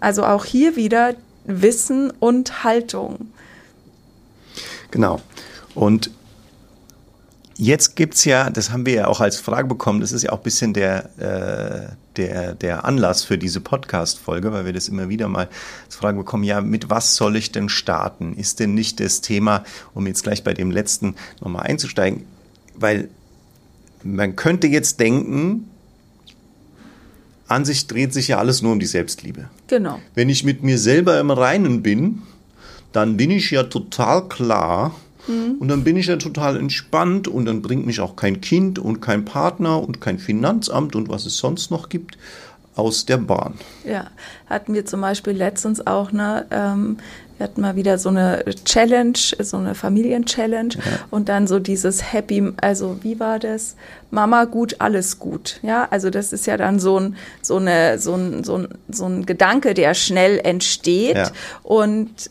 Also 0.00 0.24
auch 0.24 0.44
hier 0.44 0.76
wieder 0.76 1.14
Wissen 1.44 2.12
und 2.20 2.62
Haltung. 2.62 3.32
Genau. 4.90 5.20
Und 5.74 6.10
Jetzt 7.62 7.94
gibt 7.94 8.14
es 8.14 8.24
ja, 8.24 8.50
das 8.50 8.72
haben 8.72 8.86
wir 8.86 8.92
ja 8.92 9.06
auch 9.06 9.20
als 9.20 9.36
Frage 9.36 9.68
bekommen, 9.68 10.00
das 10.00 10.10
ist 10.10 10.24
ja 10.24 10.32
auch 10.32 10.38
ein 10.38 10.42
bisschen 10.42 10.74
der, 10.74 11.10
äh, 11.16 11.94
der, 12.16 12.56
der 12.56 12.84
Anlass 12.84 13.22
für 13.22 13.38
diese 13.38 13.60
Podcast-Folge, 13.60 14.52
weil 14.52 14.64
wir 14.64 14.72
das 14.72 14.88
immer 14.88 15.08
wieder 15.08 15.28
mal 15.28 15.48
als 15.84 15.94
Frage 15.94 16.18
bekommen, 16.18 16.42
ja, 16.42 16.60
mit 16.60 16.90
was 16.90 17.14
soll 17.14 17.36
ich 17.36 17.52
denn 17.52 17.68
starten? 17.68 18.34
Ist 18.34 18.58
denn 18.58 18.74
nicht 18.74 18.98
das 18.98 19.20
Thema, 19.20 19.62
um 19.94 20.08
jetzt 20.08 20.24
gleich 20.24 20.42
bei 20.42 20.54
dem 20.54 20.72
letzten 20.72 21.14
nochmal 21.40 21.68
einzusteigen, 21.68 22.24
weil 22.74 23.08
man 24.02 24.34
könnte 24.34 24.66
jetzt 24.66 24.98
denken, 24.98 25.70
an 27.46 27.64
sich 27.64 27.86
dreht 27.86 28.12
sich 28.12 28.26
ja 28.26 28.38
alles 28.38 28.62
nur 28.62 28.72
um 28.72 28.80
die 28.80 28.86
Selbstliebe. 28.86 29.50
Genau. 29.68 30.00
Wenn 30.16 30.30
ich 30.30 30.42
mit 30.42 30.64
mir 30.64 30.78
selber 30.78 31.20
im 31.20 31.30
Reinen 31.30 31.80
bin, 31.80 32.22
dann 32.90 33.16
bin 33.16 33.30
ich 33.30 33.52
ja 33.52 33.62
total 33.62 34.26
klar, 34.26 34.96
Mhm. 35.26 35.56
Und 35.58 35.68
dann 35.68 35.84
bin 35.84 35.96
ich 35.96 36.06
ja 36.06 36.16
total 36.16 36.56
entspannt 36.56 37.28
und 37.28 37.46
dann 37.46 37.62
bringt 37.62 37.86
mich 37.86 38.00
auch 38.00 38.16
kein 38.16 38.40
Kind 38.40 38.78
und 38.78 39.00
kein 39.00 39.24
Partner 39.24 39.82
und 39.82 40.00
kein 40.00 40.18
Finanzamt 40.18 40.96
und 40.96 41.08
was 41.08 41.26
es 41.26 41.36
sonst 41.36 41.70
noch 41.70 41.88
gibt 41.88 42.18
aus 42.74 43.04
der 43.04 43.18
Bahn. 43.18 43.54
Ja, 43.84 44.06
hatten 44.48 44.74
wir 44.74 44.86
zum 44.86 45.00
Beispiel 45.00 45.34
letztens 45.34 45.86
auch 45.86 46.12
eine, 46.12 46.46
ähm, 46.50 46.96
wir 47.36 47.44
hatten 47.44 47.60
mal 47.60 47.76
wieder 47.76 47.98
so 47.98 48.08
eine 48.08 48.44
Challenge, 48.64 49.18
so 49.40 49.56
eine 49.58 49.74
Familien-Challenge 49.74 50.74
ja. 50.74 50.80
und 51.10 51.28
dann 51.28 51.46
so 51.46 51.58
dieses 51.58 52.12
Happy, 52.12 52.52
also 52.60 52.98
wie 53.02 53.20
war 53.20 53.38
das? 53.38 53.76
Mama 54.10 54.44
gut, 54.44 54.76
alles 54.78 55.18
gut. 55.18 55.58
Ja, 55.62 55.86
also 55.90 56.08
das 56.08 56.32
ist 56.32 56.46
ja 56.46 56.56
dann 56.56 56.78
so 56.78 56.98
ein, 56.98 57.16
so 57.42 57.56
eine, 57.56 57.98
so 57.98 58.14
ein, 58.14 58.44
so 58.44 58.56
ein, 58.56 58.68
so 58.88 59.04
ein 59.04 59.26
Gedanke, 59.26 59.74
der 59.74 59.94
schnell 59.94 60.40
entsteht 60.42 61.16
ja. 61.16 61.30
und 61.62 62.30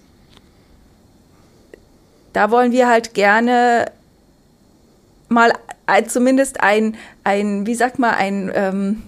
da 2.33 2.51
wollen 2.51 2.71
wir 2.71 2.88
halt 2.88 3.13
gerne 3.13 3.91
mal 5.29 5.53
zumindest 6.07 6.61
ein, 6.61 6.95
ein 7.23 7.65
wie 7.65 7.75
sagt 7.75 8.00
man, 8.00 8.13
ein 8.13 8.51
ähm, 8.53 9.03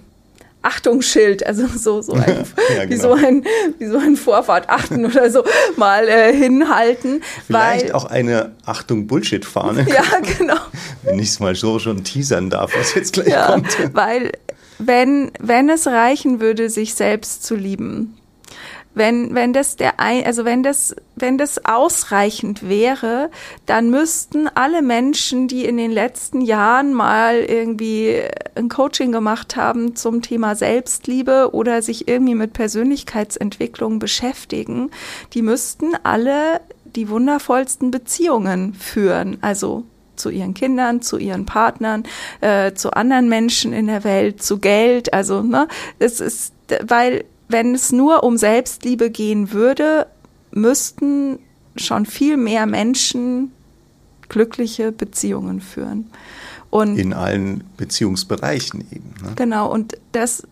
Achtungsschild, 0.64 1.46
also 1.46 1.66
so, 1.66 2.00
so 2.00 2.12
ein, 2.14 2.44
ja, 2.74 2.84
genau. 2.84 2.90
wie, 2.90 2.96
so 2.96 3.12
ein, 3.12 3.44
wie 3.78 3.86
so 3.86 3.98
ein 3.98 4.16
Vorfahrt 4.16 4.68
achten 4.70 5.04
oder 5.06 5.30
so 5.30 5.44
mal 5.76 6.08
äh, 6.08 6.34
hinhalten. 6.34 7.22
Vielleicht 7.46 7.86
weil, 7.86 7.92
auch 7.92 8.06
eine 8.06 8.52
Achtung 8.64 9.06
Bullshit-Fahne. 9.06 9.86
Ja, 9.94 10.02
genau. 10.38 10.56
Wenn 11.02 11.18
ich 11.18 11.28
es 11.28 11.40
mal 11.40 11.54
so 11.54 11.78
schon 11.78 12.02
teasern 12.02 12.50
darf, 12.50 12.72
was 12.76 12.94
jetzt 12.94 13.12
gleich 13.12 13.28
ja, 13.28 13.46
kommt. 13.46 13.76
Weil 13.94 14.32
wenn, 14.78 15.30
wenn 15.38 15.68
es 15.68 15.86
reichen 15.86 16.40
würde, 16.40 16.68
sich 16.68 16.94
selbst 16.94 17.44
zu 17.44 17.54
lieben, 17.54 18.16
wenn, 18.94 19.34
wenn 19.34 19.52
das 19.52 19.76
der 19.76 20.00
ein, 20.00 20.24
also 20.24 20.44
wenn 20.44 20.62
das, 20.62 20.94
wenn 21.16 21.38
das 21.38 21.64
ausreichend 21.64 22.68
wäre, 22.68 23.30
dann 23.66 23.90
müssten 23.90 24.48
alle 24.48 24.82
Menschen, 24.82 25.48
die 25.48 25.64
in 25.64 25.76
den 25.76 25.90
letzten 25.90 26.40
Jahren 26.40 26.94
mal 26.94 27.36
irgendwie 27.36 28.22
ein 28.54 28.68
Coaching 28.68 29.12
gemacht 29.12 29.56
haben 29.56 29.96
zum 29.96 30.22
Thema 30.22 30.54
Selbstliebe 30.54 31.50
oder 31.52 31.82
sich 31.82 32.08
irgendwie 32.08 32.34
mit 32.34 32.52
Persönlichkeitsentwicklung 32.52 33.98
beschäftigen, 33.98 34.90
die 35.32 35.42
müssten 35.42 35.94
alle 36.02 36.60
die 36.84 37.08
wundervollsten 37.08 37.90
Beziehungen 37.90 38.74
führen. 38.74 39.38
Also 39.40 39.84
zu 40.16 40.30
ihren 40.30 40.54
Kindern, 40.54 41.02
zu 41.02 41.18
ihren 41.18 41.44
Partnern, 41.44 42.04
äh, 42.40 42.72
zu 42.74 42.92
anderen 42.92 43.28
Menschen 43.28 43.72
in 43.72 43.88
der 43.88 44.04
Welt, 44.04 44.42
zu 44.42 44.58
Geld. 44.58 45.12
Also, 45.12 45.42
ne, 45.42 45.66
es 45.98 46.20
ist, 46.20 46.52
weil 46.86 47.24
wenn 47.48 47.74
es 47.74 47.92
nur 47.92 48.24
um 48.24 48.36
Selbstliebe 48.36 49.10
gehen 49.10 49.52
würde, 49.52 50.06
müssten 50.50 51.38
schon 51.76 52.06
viel 52.06 52.36
mehr 52.36 52.66
Menschen 52.66 53.52
glückliche 54.28 54.92
Beziehungen 54.92 55.60
führen. 55.60 56.10
Und 56.70 56.98
in 56.98 57.12
allen 57.12 57.64
Beziehungsbereichen 57.76 58.80
eben. 58.90 59.14
Ne? 59.22 59.32
Genau, 59.36 59.70
und 59.70 59.96
das 60.12 60.42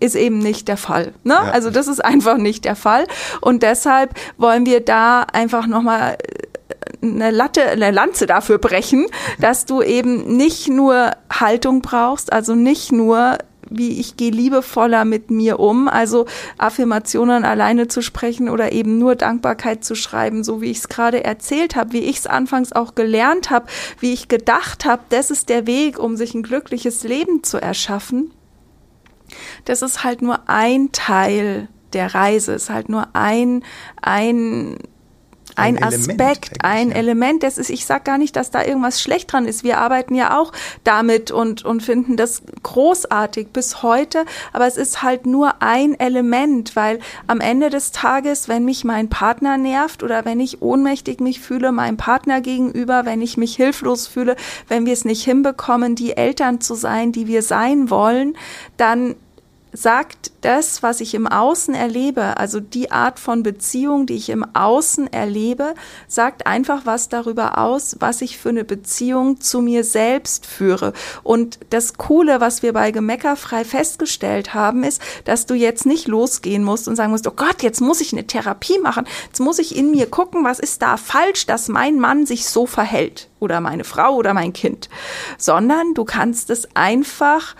ist 0.00 0.14
eben 0.14 0.38
nicht 0.38 0.68
der 0.68 0.78
Fall. 0.78 1.12
Ne? 1.24 1.34
Ja. 1.34 1.50
Also 1.50 1.70
das 1.70 1.86
ist 1.86 2.02
einfach 2.02 2.38
nicht 2.38 2.64
der 2.64 2.76
Fall. 2.76 3.06
Und 3.40 3.62
deshalb 3.62 4.14
wollen 4.38 4.64
wir 4.64 4.80
da 4.80 5.22
einfach 5.22 5.66
nochmal 5.66 6.16
äh, 6.16 7.06
eine 7.06 7.30
Latte, 7.30 7.62
eine 7.64 7.90
Lanze 7.90 8.26
dafür 8.26 8.58
brechen, 8.58 9.06
dass 9.38 9.66
du 9.66 9.82
eben 9.82 10.36
nicht 10.36 10.68
nur 10.68 11.12
Haltung 11.30 11.82
brauchst, 11.82 12.32
also 12.32 12.54
nicht 12.54 12.92
nur 12.92 13.36
wie 13.70 14.00
ich 14.00 14.16
gehe 14.16 14.30
liebevoller 14.30 15.04
mit 15.04 15.30
mir 15.30 15.60
um. 15.60 15.88
Also 15.88 16.26
Affirmationen 16.58 17.44
alleine 17.44 17.88
zu 17.88 18.02
sprechen 18.02 18.48
oder 18.48 18.72
eben 18.72 18.98
nur 18.98 19.14
Dankbarkeit 19.14 19.84
zu 19.84 19.94
schreiben, 19.94 20.44
so 20.44 20.60
wie 20.60 20.70
ich 20.70 20.78
es 20.78 20.88
gerade 20.88 21.24
erzählt 21.24 21.76
habe, 21.76 21.92
wie 21.92 22.00
ich 22.00 22.18
es 22.18 22.26
anfangs 22.26 22.72
auch 22.72 22.94
gelernt 22.94 23.50
habe, 23.50 23.66
wie 24.00 24.12
ich 24.12 24.28
gedacht 24.28 24.84
habe, 24.84 25.02
das 25.08 25.30
ist 25.30 25.48
der 25.48 25.66
Weg, 25.66 25.98
um 25.98 26.16
sich 26.16 26.34
ein 26.34 26.42
glückliches 26.42 27.04
Leben 27.04 27.42
zu 27.42 27.58
erschaffen. 27.58 28.32
Das 29.64 29.82
ist 29.82 30.02
halt 30.04 30.22
nur 30.22 30.48
ein 30.48 30.90
Teil 30.92 31.68
der 31.92 32.14
Reise, 32.14 32.52
ist 32.52 32.70
halt 32.70 32.88
nur 32.88 33.08
ein, 33.14 33.62
ein 34.00 34.76
ein, 35.56 35.76
ein 35.76 35.84
Aspekt, 35.84 36.64
ein 36.64 36.90
ja. 36.90 36.96
Element. 36.96 37.42
Das 37.42 37.58
ist, 37.58 37.70
ich 37.70 37.86
sag 37.86 38.04
gar 38.04 38.18
nicht, 38.18 38.36
dass 38.36 38.50
da 38.50 38.64
irgendwas 38.64 39.00
schlecht 39.00 39.32
dran 39.32 39.46
ist. 39.46 39.64
Wir 39.64 39.78
arbeiten 39.78 40.14
ja 40.14 40.38
auch 40.38 40.52
damit 40.84 41.30
und, 41.30 41.64
und 41.64 41.82
finden 41.82 42.16
das 42.16 42.42
großartig 42.62 43.48
bis 43.48 43.82
heute. 43.82 44.24
Aber 44.52 44.66
es 44.66 44.76
ist 44.76 45.02
halt 45.02 45.26
nur 45.26 45.62
ein 45.62 45.98
Element, 45.98 46.76
weil 46.76 47.00
am 47.26 47.40
Ende 47.40 47.70
des 47.70 47.92
Tages, 47.92 48.48
wenn 48.48 48.64
mich 48.64 48.84
mein 48.84 49.08
Partner 49.08 49.58
nervt 49.58 50.02
oder 50.02 50.24
wenn 50.24 50.40
ich 50.40 50.62
ohnmächtig 50.62 51.20
mich 51.20 51.40
fühle, 51.40 51.72
meinem 51.72 51.96
Partner 51.96 52.40
gegenüber, 52.40 53.04
wenn 53.04 53.22
ich 53.22 53.36
mich 53.36 53.56
hilflos 53.56 54.06
fühle, 54.06 54.36
wenn 54.68 54.86
wir 54.86 54.92
es 54.92 55.04
nicht 55.04 55.24
hinbekommen, 55.24 55.94
die 55.94 56.16
Eltern 56.16 56.60
zu 56.60 56.74
sein, 56.74 57.12
die 57.12 57.26
wir 57.26 57.42
sein 57.42 57.90
wollen, 57.90 58.36
dann 58.76 59.16
sagt 59.72 60.32
das, 60.40 60.82
was 60.82 61.00
ich 61.00 61.14
im 61.14 61.26
Außen 61.26 61.74
erlebe, 61.74 62.36
also 62.38 62.60
die 62.60 62.90
Art 62.90 63.18
von 63.18 63.42
Beziehung, 63.42 64.06
die 64.06 64.16
ich 64.16 64.30
im 64.30 64.44
Außen 64.54 65.12
erlebe, 65.12 65.74
sagt 66.08 66.46
einfach 66.46 66.86
was 66.86 67.08
darüber 67.08 67.58
aus, 67.58 67.96
was 68.00 68.20
ich 68.22 68.38
für 68.38 68.48
eine 68.48 68.64
Beziehung 68.64 69.40
zu 69.40 69.60
mir 69.60 69.84
selbst 69.84 70.46
führe. 70.46 70.92
Und 71.22 71.60
das 71.70 71.94
Coole, 71.94 72.40
was 72.40 72.62
wir 72.62 72.72
bei 72.72 72.90
Gemeckerfrei 72.90 73.64
festgestellt 73.64 74.54
haben, 74.54 74.82
ist, 74.82 75.00
dass 75.24 75.46
du 75.46 75.54
jetzt 75.54 75.86
nicht 75.86 76.08
losgehen 76.08 76.64
musst 76.64 76.88
und 76.88 76.96
sagen 76.96 77.12
musst, 77.12 77.28
oh 77.28 77.34
Gott, 77.34 77.62
jetzt 77.62 77.80
muss 77.80 78.00
ich 78.00 78.12
eine 78.12 78.26
Therapie 78.26 78.78
machen, 78.78 79.06
jetzt 79.26 79.40
muss 79.40 79.58
ich 79.58 79.76
in 79.76 79.90
mir 79.90 80.08
gucken, 80.08 80.44
was 80.44 80.58
ist 80.58 80.82
da 80.82 80.96
falsch, 80.96 81.46
dass 81.46 81.68
mein 81.68 81.98
Mann 81.98 82.26
sich 82.26 82.46
so 82.46 82.66
verhält 82.66 83.28
oder 83.38 83.60
meine 83.60 83.84
Frau 83.84 84.14
oder 84.14 84.34
mein 84.34 84.52
Kind, 84.52 84.88
sondern 85.38 85.94
du 85.94 86.04
kannst 86.04 86.50
es 86.50 86.68
einfach 86.74 87.54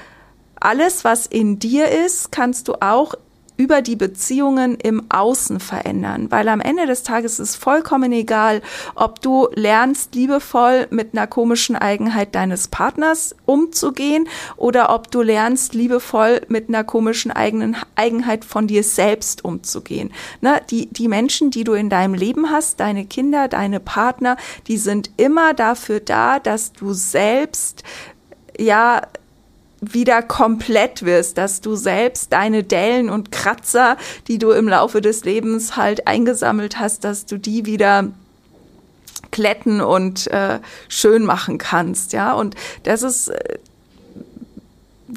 alles, 0.61 1.05
was 1.05 1.27
in 1.27 1.59
dir 1.59 1.89
ist, 1.89 2.31
kannst 2.31 2.69
du 2.69 2.75
auch 2.81 3.15
über 3.61 3.83
die 3.83 3.97
Beziehungen 3.97 4.77
im 4.77 5.03
Außen 5.11 5.61
verändern, 5.61 6.31
weil 6.31 6.49
am 6.49 6.63
Ende 6.63 6.87
des 6.87 7.03
Tages 7.03 7.39
ist 7.39 7.57
vollkommen 7.57 8.11
egal, 8.11 8.63
ob 8.95 9.21
du 9.21 9.49
lernst, 9.53 10.15
liebevoll 10.15 10.87
mit 10.89 11.13
einer 11.13 11.27
komischen 11.27 11.77
Eigenheit 11.77 12.35
deines 12.35 12.69
Partners 12.69 13.37
umzugehen 13.45 14.29
oder 14.57 14.95
ob 14.95 15.11
du 15.11 15.21
lernst, 15.21 15.75
liebevoll 15.75 16.41
mit 16.49 16.71
einer 16.71 16.85
komischen 16.85 17.33
eigenen 17.33 17.77
Eigenheit 17.97 18.47
von 18.47 18.67
dir 18.67 18.83
selbst 18.83 19.45
umzugehen. 19.45 20.11
Ne? 20.41 20.63
Die, 20.71 20.87
die 20.87 21.09
Menschen, 21.09 21.51
die 21.51 21.65
du 21.65 21.75
in 21.75 21.91
deinem 21.91 22.15
Leben 22.15 22.51
hast, 22.51 22.81
deine 22.81 23.05
Kinder, 23.05 23.47
deine 23.47 23.79
Partner, 23.79 24.39
die 24.69 24.79
sind 24.79 25.11
immer 25.19 25.53
dafür 25.53 26.01
da, 26.01 26.39
dass 26.39 26.73
du 26.73 26.95
selbst 26.95 27.83
ja 28.59 29.03
wieder 29.81 30.23
komplett 30.23 31.05
wirst, 31.05 31.39
dass 31.39 31.61
du 31.61 31.75
selbst 31.75 32.33
deine 32.33 32.63
Dellen 32.63 33.09
und 33.09 33.33
Kratzer, 33.33 33.97
die 34.29 34.39
du 34.39 34.51
im 34.51 34.69
Laufe 34.69 35.01
des 35.01 35.25
Lebens 35.25 35.77
halt 35.77 36.07
eingesammelt 36.07 36.79
hast, 36.79 37.05
dass 37.05 37.27
du 37.27 37.39
die 37.39 37.67
wieder 37.67 38.09
kletten 39.31 39.81
und 39.81 40.27
äh, 40.29 40.61
schön 40.89 41.25
machen 41.25 41.59
kannst, 41.59 42.13
ja. 42.13 42.33
Und 42.33 42.57
das 42.83 43.03
ist 43.03 43.29
äh, 43.29 43.59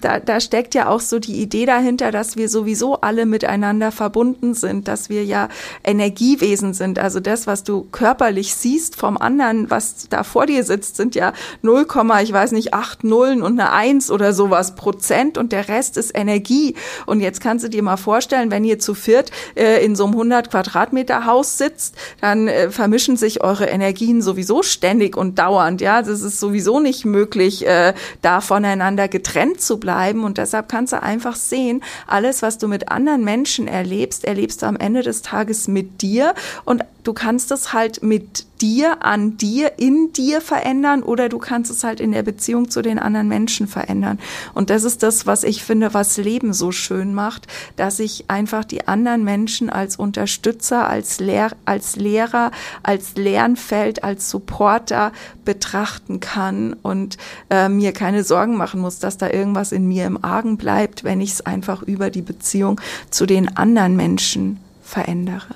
da, 0.02 0.20
da 0.20 0.40
steckt 0.40 0.76
ja 0.76 0.88
auch 0.88 1.00
so 1.00 1.20
die 1.20 1.42
Idee 1.42 1.66
dahinter, 1.66 2.12
dass 2.12 2.36
wir 2.36 2.50
sowieso 2.50 3.02
alle 3.02 3.26
miteinander 3.26 3.92
verbunden 3.92 4.54
sind, 4.54 4.88
dass 4.88 5.10
wir 5.10 5.24
ja 5.24 5.50
Energiewesen 5.84 6.74
sind. 6.74 7.00
Also 7.00 7.20
das, 7.20 7.48
was 7.48 7.64
du 7.64 7.88
körperlich 7.92 8.56
siehst 8.56 8.96
vom 8.96 9.18
anderen, 9.18 9.70
was 9.70 10.08
da 10.10 10.24
vor 10.24 10.46
dir 10.46 10.64
sitzt, 10.64 10.96
sind 10.96 11.16
ja 11.16 11.34
0, 11.62 11.86
ich 12.24 12.34
weiß 12.34 12.52
nicht, 12.54 12.74
8 12.74 13.04
Nullen 13.04 13.42
und 13.42 13.60
eine 13.60 13.72
1 13.72 14.12
oder 14.12 14.34
sowas 14.34 14.76
Prozent 14.76 15.38
und 15.38 15.52
der 15.52 15.68
Rest 15.68 15.98
ist 15.98 16.18
Energie. 16.18 16.76
Und 17.06 17.20
jetzt 17.20 17.42
kannst 17.42 17.66
du 17.66 17.70
dir 17.70 17.84
mal 17.84 17.98
vorstellen, 17.98 18.52
wenn 18.52 18.64
ihr 18.64 18.80
zu 18.80 18.94
viert 18.94 19.32
äh, 19.56 19.84
in 19.84 19.96
so 19.96 20.06
einem 20.06 20.14
100 20.14 20.50
Quadratmeter 20.50 21.26
Haus 21.26 21.58
sitzt, 21.58 21.96
dann 22.22 22.48
äh, 22.48 22.70
vermischen 22.70 23.18
sich 23.18 23.44
eure 23.44 23.66
Energien 23.66 24.22
sowieso 24.22 24.64
ständig 24.64 25.18
und 25.18 25.40
dauernd. 25.40 25.82
Ja, 25.82 26.02
das 26.02 26.22
ist 26.22 26.40
sowieso 26.40 26.80
nicht 26.80 27.06
möglich, 27.06 27.66
äh, 27.66 27.94
da 28.22 28.42
voneinander 28.42 29.08
getrennt 29.08 29.62
zu 29.62 29.80
bleiben. 29.84 30.24
Und 30.24 30.38
deshalb 30.38 30.70
kannst 30.70 30.94
du 30.94 31.04
einfach 31.04 31.36
sehen, 31.36 31.84
alles, 32.08 32.42
was 32.42 32.58
du 32.58 32.70
mit 32.70 32.90
anderen 32.90 33.26
Menschen 33.26 33.68
erlebst, 33.68 34.24
erlebst 34.24 34.62
du 34.62 34.66
am 34.66 34.78
Ende 34.78 35.02
des 35.02 35.22
Tages 35.22 35.68
mit 35.68 36.02
dir. 36.02 36.34
Und 36.64 36.86
du 37.04 37.12
kannst 37.12 37.52
es 37.52 37.74
halt 37.74 38.02
mit 38.02 38.46
dir, 38.62 39.04
an 39.04 39.36
dir, 39.36 39.74
in 39.78 40.14
dir 40.14 40.40
verändern 40.40 41.04
oder 41.04 41.28
du 41.28 41.38
kannst 41.38 41.70
es 41.70 41.84
halt 41.84 42.00
in 42.00 42.14
der 42.14 42.24
Beziehung 42.24 42.70
zu 42.70 42.82
den 42.82 42.98
anderen 42.98 43.28
Menschen 43.28 43.68
verändern. 43.68 44.20
Und 44.54 44.70
das 44.70 44.86
ist 44.86 45.04
das, 45.04 45.28
was 45.28 45.44
ich 45.44 45.64
finde, 45.64 45.94
was 45.94 46.16
Leben 46.16 46.54
so 46.54 46.72
schön 46.72 47.14
macht, 47.14 47.48
dass 47.76 48.00
ich 48.00 48.30
einfach 48.30 48.64
die 48.64 48.88
anderen 48.88 49.26
Menschen 49.26 49.70
als 49.70 49.98
Unterstützer, 49.98 50.88
als, 50.88 51.20
Lehr 51.20 51.52
als 51.66 51.98
Lehrer, 51.98 52.52
als 52.84 53.16
Lernfeld, 53.16 54.06
als 54.06 54.30
Supporter 54.30 55.12
betrachten 55.44 56.22
kann 56.22 56.74
und 56.84 57.18
äh, 57.50 57.68
mir 57.68 57.92
keine 57.92 58.24
Sorgen 58.24 58.56
machen 58.56 58.80
muss, 58.80 59.00
dass 59.00 59.18
da 59.18 59.30
irgendwas 59.30 59.73
in 59.74 59.88
mir 59.88 60.06
im 60.06 60.24
Argen 60.24 60.58
bleibt, 60.58 61.04
wenn 61.04 61.22
ich 61.22 61.32
es 61.32 61.42
einfach 61.42 61.82
über 61.84 62.10
die 62.10 62.22
Beziehung 62.22 62.80
zu 63.10 63.26
den 63.26 63.58
anderen 63.58 63.96
Menschen 63.96 64.60
verändere. 64.82 65.56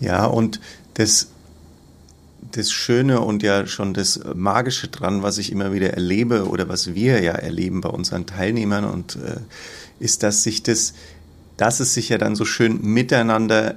Ja, 0.00 0.26
und 0.26 0.60
das, 0.94 1.28
das 2.52 2.70
Schöne 2.70 3.20
und 3.20 3.42
ja 3.42 3.66
schon 3.66 3.94
das 3.94 4.20
Magische 4.34 4.88
dran, 4.88 5.22
was 5.22 5.38
ich 5.38 5.50
immer 5.50 5.72
wieder 5.72 5.94
erlebe 5.94 6.48
oder 6.48 6.68
was 6.68 6.94
wir 6.94 7.22
ja 7.22 7.32
erleben 7.32 7.80
bei 7.80 7.88
unseren 7.88 8.26
Teilnehmern 8.26 8.84
und 8.84 9.16
äh, 9.16 9.40
ist, 9.98 10.22
dass 10.22 10.42
sich 10.42 10.62
das, 10.62 10.94
dass 11.56 11.80
es 11.80 11.94
sich 11.94 12.10
ja 12.10 12.18
dann 12.18 12.36
so 12.36 12.44
schön 12.44 12.82
miteinander 12.82 13.76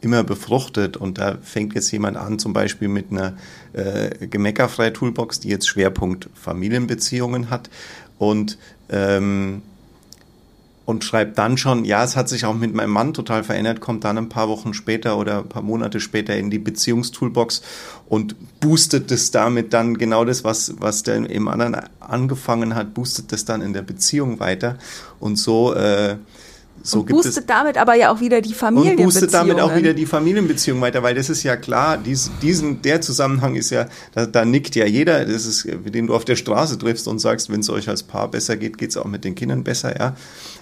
immer 0.00 0.22
befruchtet 0.22 0.96
und 0.96 1.18
da 1.18 1.38
fängt 1.42 1.74
jetzt 1.74 1.90
jemand 1.90 2.16
an, 2.16 2.38
zum 2.38 2.52
Beispiel 2.52 2.88
mit 2.88 3.10
einer 3.10 3.36
äh, 3.72 4.28
gemeckerfrei 4.28 4.90
Toolbox, 4.90 5.40
die 5.40 5.48
jetzt 5.48 5.66
Schwerpunkt 5.66 6.28
Familienbeziehungen 6.34 7.50
hat 7.50 7.68
und 8.18 8.58
ähm, 8.90 9.62
und 10.88 11.04
schreibt 11.04 11.36
dann 11.36 11.58
schon, 11.58 11.84
ja, 11.84 12.02
es 12.02 12.16
hat 12.16 12.30
sich 12.30 12.46
auch 12.46 12.54
mit 12.54 12.72
meinem 12.72 12.92
Mann 12.92 13.12
total 13.12 13.44
verändert, 13.44 13.78
kommt 13.78 14.04
dann 14.04 14.16
ein 14.16 14.30
paar 14.30 14.48
Wochen 14.48 14.72
später 14.72 15.18
oder 15.18 15.40
ein 15.40 15.48
paar 15.50 15.60
Monate 15.60 16.00
später 16.00 16.34
in 16.34 16.48
die 16.48 16.58
Beziehungstoolbox 16.58 17.60
und 18.08 18.36
boostet 18.60 19.10
es 19.10 19.30
damit 19.30 19.74
dann 19.74 19.98
genau 19.98 20.24
das, 20.24 20.44
was, 20.44 20.76
was 20.78 21.02
der 21.02 21.28
im 21.28 21.46
anderen 21.48 21.76
angefangen 22.00 22.74
hat, 22.74 22.94
boostet 22.94 23.32
das 23.32 23.44
dann 23.44 23.60
in 23.60 23.74
der 23.74 23.82
Beziehung 23.82 24.40
weiter. 24.40 24.78
Und 25.20 25.36
so 25.36 25.74
äh, 25.74 26.16
so 26.82 27.00
und 27.00 27.08
boostet 27.08 27.48
damit 27.48 27.76
aber 27.76 27.94
ja 27.94 28.12
auch 28.12 28.20
wieder 28.20 28.40
die 28.40 28.54
Familienbeziehungen. 28.54 29.06
Und 29.06 29.14
boostet 29.14 29.34
damit 29.34 29.60
auch 29.60 29.74
wieder 29.74 29.94
die 29.94 30.06
Familienbeziehung 30.06 30.80
weiter, 30.80 31.02
weil 31.02 31.14
das 31.14 31.30
ist 31.30 31.42
ja 31.42 31.56
klar, 31.56 31.98
dies, 31.98 32.30
diesen, 32.42 32.82
der 32.82 33.00
Zusammenhang 33.00 33.54
ist 33.56 33.70
ja, 33.70 33.86
da, 34.14 34.26
da 34.26 34.44
nickt 34.44 34.74
ja 34.74 34.86
jeder, 34.86 35.24
das 35.24 35.46
ist, 35.46 35.66
den 35.66 36.06
du 36.06 36.14
auf 36.14 36.24
der 36.24 36.36
Straße 36.36 36.78
triffst 36.78 37.08
und 37.08 37.18
sagst, 37.18 37.50
wenn 37.50 37.60
es 37.60 37.70
euch 37.70 37.88
als 37.88 38.02
Paar 38.02 38.30
besser 38.30 38.56
geht, 38.56 38.78
geht 38.78 38.90
es 38.90 38.96
auch 38.96 39.06
mit 39.06 39.24
den 39.24 39.34
Kindern 39.34 39.64
besser, 39.64 39.98
ja. 39.98 40.16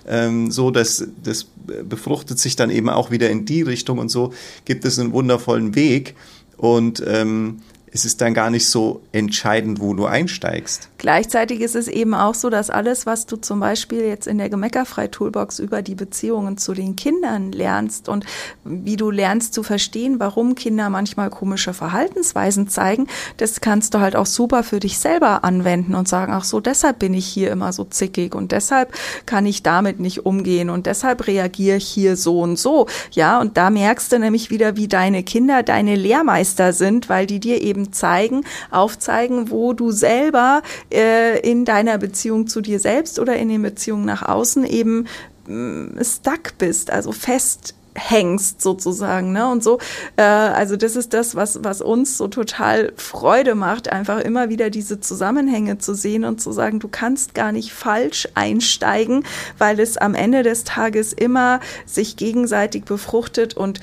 Ähm, 0.09 0.51
so, 0.51 0.71
dass 0.71 1.07
das 1.23 1.47
befruchtet 1.89 2.39
sich 2.39 2.57
dann 2.57 2.71
eben 2.71 2.89
auch 2.89 3.11
wieder 3.11 3.29
in 3.29 3.45
die 3.45 3.63
Richtung 3.63 3.99
und 3.99 4.09
so 4.09 4.33
gibt 4.65 4.85
es 4.85 4.99
einen 4.99 5.13
wundervollen 5.13 5.75
Weg. 5.75 6.15
Und 6.57 7.03
ähm, 7.07 7.59
es 7.97 8.05
ist 8.05 8.21
dann 8.21 8.35
gar 8.35 8.51
nicht 8.51 8.69
so 8.69 9.01
entscheidend, 9.13 9.81
wo 9.81 9.95
du 9.95 10.05
einsteigst. 10.05 10.91
Gleichzeitig 10.99 11.61
ist 11.61 11.75
es 11.75 11.89
eben 11.89 12.13
auch 12.13 12.35
so, 12.35 12.51
dass 12.51 12.69
alles, 12.69 13.07
was 13.07 13.25
du 13.25 13.37
zum 13.37 13.59
Beispiel 13.59 14.03
jetzt 14.03 14.27
in 14.27 14.37
der 14.37 14.51
Gemeckerfrei-Toolbox 14.51 15.61
über 15.61 15.81
die 15.81 15.95
Beziehungen 15.95 16.59
zu 16.59 16.75
den 16.75 16.97
Kindern 16.97 17.53
lernst 17.53 18.11
und 18.11 18.27
wie 18.65 18.97
du 18.97 19.11
lernst 19.11 19.55
zu 19.55 19.63
verstehen, 19.63 20.21
warum 20.21 20.57
Kinder 20.57 20.91
manchmal 20.91 21.31
komische 21.31 21.73
Verhaltensweisen 21.73 22.69
zeigen, 22.69 23.07
das 23.39 23.63
kannst 23.63 23.95
du 23.95 24.01
halt 24.01 24.15
auch 24.15 24.27
super 24.27 24.63
für 24.63 24.79
dich 24.79 24.99
selber 24.99 25.43
anwenden 25.43 25.95
und 25.95 26.07
sagen, 26.07 26.35
ach 26.35 26.45
so, 26.45 26.61
deshalb 26.61 26.99
bin 26.99 27.15
ich 27.15 27.27
hier 27.27 27.51
immer 27.51 27.73
so 27.73 27.85
zickig 27.85 28.35
und 28.35 28.53
deshalb 28.53 28.93
kann 29.25 29.47
ich 29.47 29.63
damit 29.63 30.01
nicht 30.01 30.27
umgehen 30.27 30.69
und 30.69 30.85
deshalb 30.85 31.27
reagiere 31.27 31.79
ich 31.79 31.89
hier 31.89 32.17
so 32.17 32.41
und 32.41 32.59
so. 32.59 32.89
Ja, 33.13 33.41
und 33.41 33.57
da 33.57 33.71
merkst 33.71 34.13
du 34.13 34.19
nämlich 34.19 34.51
wieder, 34.51 34.77
wie 34.77 34.89
deine 34.89 35.23
Kinder 35.23 35.63
deine 35.63 35.95
Lehrmeister 35.95 36.75
sind, 36.75 37.09
weil 37.09 37.27
die 37.27 37.41
dir 37.41 37.63
eben 37.63 37.86
zeigen, 37.91 38.45
aufzeigen, 38.71 39.51
wo 39.51 39.73
du 39.73 39.91
selber 39.91 40.63
äh, 40.93 41.39
in 41.41 41.65
deiner 41.65 41.99
Beziehung 41.99 42.47
zu 42.47 42.61
dir 42.61 42.81
selbst 42.81 43.19
oder 43.19 43.37
in 43.37 43.49
den 43.49 43.63
Beziehungen 43.63 44.05
nach 44.05 44.23
außen 44.23 44.65
eben 44.65 45.07
äh, 45.49 46.05
stuck 46.05 46.59
bist, 46.59 46.91
also 46.91 47.13
fest 47.13 47.75
hängst 47.97 48.61
sozusagen, 48.61 49.33
ne? 49.33 49.49
Und 49.49 49.63
so, 49.65 49.79
äh, 50.17 50.23
also 50.23 50.77
das 50.77 50.97
ist 50.97 51.15
das, 51.15 51.35
was 51.35 51.65
was 51.65 51.81
uns 51.81 52.17
so 52.17 52.29
total 52.29 52.93
Freude 52.97 53.55
macht, 53.55 53.91
einfach 53.91 54.21
immer 54.21 54.49
wieder 54.49 54.71
diese 54.71 55.01
Zusammenhänge 55.01 55.79
zu 55.79 55.95
sehen 55.95 56.25
und 56.25 56.41
zu 56.41 56.53
sagen, 56.53 56.79
du 56.79 56.89
kannst 56.89 57.35
gar 57.35 57.53
nicht 57.53 57.73
falsch 57.73 58.29
einsteigen, 58.35 59.25
weil 59.59 59.81
es 59.81 59.97
am 59.97 60.15
Ende 60.15 60.43
des 60.43 60.65
Tages 60.65 61.13
immer 61.13 61.61
sich 61.87 62.17
gegenseitig 62.17 62.85
befruchtet 62.85 63.57
und 63.57 63.81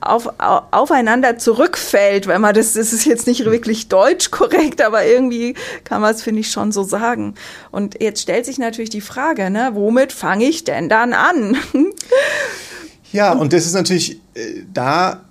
auf, 0.00 0.28
aufeinander 0.38 1.38
zurückfällt, 1.38 2.26
wenn 2.26 2.40
man 2.40 2.54
das, 2.54 2.72
das 2.72 2.92
ist 2.92 3.04
jetzt 3.04 3.26
nicht 3.26 3.44
wirklich 3.44 3.88
deutsch 3.88 4.30
korrekt, 4.30 4.82
aber 4.82 5.04
irgendwie 5.04 5.54
kann 5.84 6.00
man 6.00 6.14
es, 6.14 6.22
finde 6.22 6.40
ich, 6.40 6.50
schon 6.50 6.72
so 6.72 6.82
sagen. 6.82 7.34
Und 7.70 8.00
jetzt 8.00 8.22
stellt 8.22 8.46
sich 8.46 8.58
natürlich 8.58 8.90
die 8.90 9.00
Frage, 9.00 9.50
ne, 9.50 9.70
womit 9.74 10.12
fange 10.12 10.44
ich 10.44 10.64
denn 10.64 10.88
dann 10.88 11.12
an? 11.12 11.56
ja, 13.12 13.32
und 13.32 13.52
das 13.52 13.66
ist 13.66 13.74
natürlich, 13.74 14.20
äh, 14.34 14.62
da 14.72 15.24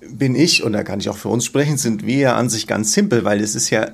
bin 0.00 0.34
ich, 0.34 0.62
und 0.62 0.72
da 0.72 0.82
kann 0.82 1.00
ich 1.00 1.08
auch 1.08 1.16
für 1.16 1.28
uns 1.28 1.44
sprechen, 1.44 1.76
sind 1.76 2.06
wir 2.06 2.18
ja 2.18 2.36
an 2.36 2.50
sich 2.50 2.66
ganz 2.66 2.92
simpel, 2.92 3.24
weil 3.24 3.40
es 3.40 3.54
ist 3.54 3.70
ja, 3.70 3.88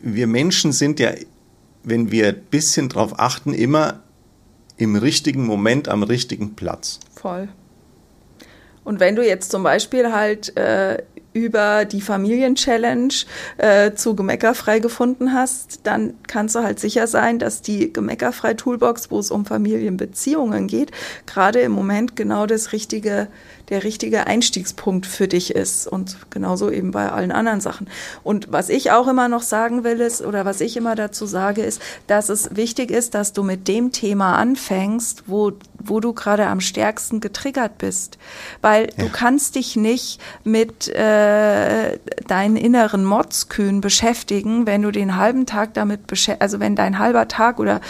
wir 0.00 0.26
Menschen 0.26 0.72
sind 0.72 1.00
ja, 1.00 1.12
wenn 1.82 2.10
wir 2.10 2.28
ein 2.28 2.42
bisschen 2.50 2.88
drauf 2.88 3.18
achten, 3.18 3.54
immer 3.54 4.02
im 4.76 4.96
richtigen 4.96 5.44
Moment 5.44 5.88
am 5.88 6.02
richtigen 6.02 6.54
Platz. 6.56 7.00
Voll. 7.14 7.48
Und 8.84 9.00
wenn 9.00 9.16
du 9.16 9.26
jetzt 9.26 9.50
zum 9.50 9.62
Beispiel 9.62 10.12
halt 10.12 10.56
äh, 10.56 11.02
über 11.32 11.84
die 11.84 12.00
Familien-Challenge 12.00 13.14
äh, 13.58 13.92
zu 13.92 14.16
Gemeckerfrei 14.16 14.80
gefunden 14.80 15.32
hast, 15.32 15.80
dann 15.84 16.14
kannst 16.26 16.56
du 16.56 16.60
halt 16.60 16.80
sicher 16.80 17.06
sein, 17.06 17.38
dass 17.38 17.62
die 17.62 17.92
Gemeckerfrei-Toolbox, 17.92 19.10
wo 19.10 19.18
es 19.18 19.30
um 19.30 19.44
Familienbeziehungen 19.44 20.66
geht, 20.66 20.90
gerade 21.26 21.60
im 21.60 21.72
Moment 21.72 22.16
genau 22.16 22.46
das 22.46 22.72
richtige 22.72 23.28
der 23.70 23.84
richtige 23.84 24.26
Einstiegspunkt 24.26 25.06
für 25.06 25.28
dich 25.28 25.54
ist 25.54 25.86
und 25.86 26.16
genauso 26.30 26.70
eben 26.70 26.90
bei 26.90 27.10
allen 27.10 27.32
anderen 27.32 27.60
Sachen. 27.60 27.88
Und 28.22 28.52
was 28.52 28.68
ich 28.68 28.90
auch 28.90 29.06
immer 29.08 29.28
noch 29.28 29.42
sagen 29.42 29.84
will 29.84 30.00
ist, 30.00 30.22
oder 30.22 30.44
was 30.44 30.60
ich 30.60 30.76
immer 30.76 30.96
dazu 30.96 31.24
sage, 31.24 31.62
ist, 31.62 31.80
dass 32.08 32.28
es 32.28 32.56
wichtig 32.56 32.90
ist, 32.90 33.14
dass 33.14 33.32
du 33.32 33.42
mit 33.44 33.68
dem 33.68 33.92
Thema 33.92 34.36
anfängst, 34.36 35.24
wo, 35.26 35.52
wo 35.82 36.00
du 36.00 36.12
gerade 36.12 36.46
am 36.46 36.60
stärksten 36.60 37.20
getriggert 37.20 37.78
bist. 37.78 38.18
Weil 38.60 38.88
ja. 38.96 39.04
du 39.04 39.10
kannst 39.10 39.54
dich 39.54 39.76
nicht 39.76 40.20
mit 40.44 40.88
äh, 40.88 41.98
deinen 42.26 42.56
inneren 42.56 43.04
Motzkühen 43.04 43.80
beschäftigen, 43.80 44.66
wenn 44.66 44.82
du 44.82 44.90
den 44.90 45.16
halben 45.16 45.46
Tag 45.46 45.74
damit 45.74 46.06
beschäftigst, 46.06 46.42
also 46.42 46.60
wenn 46.60 46.76
dein 46.76 46.98
halber 46.98 47.28
Tag 47.28 47.58
oder 47.58 47.80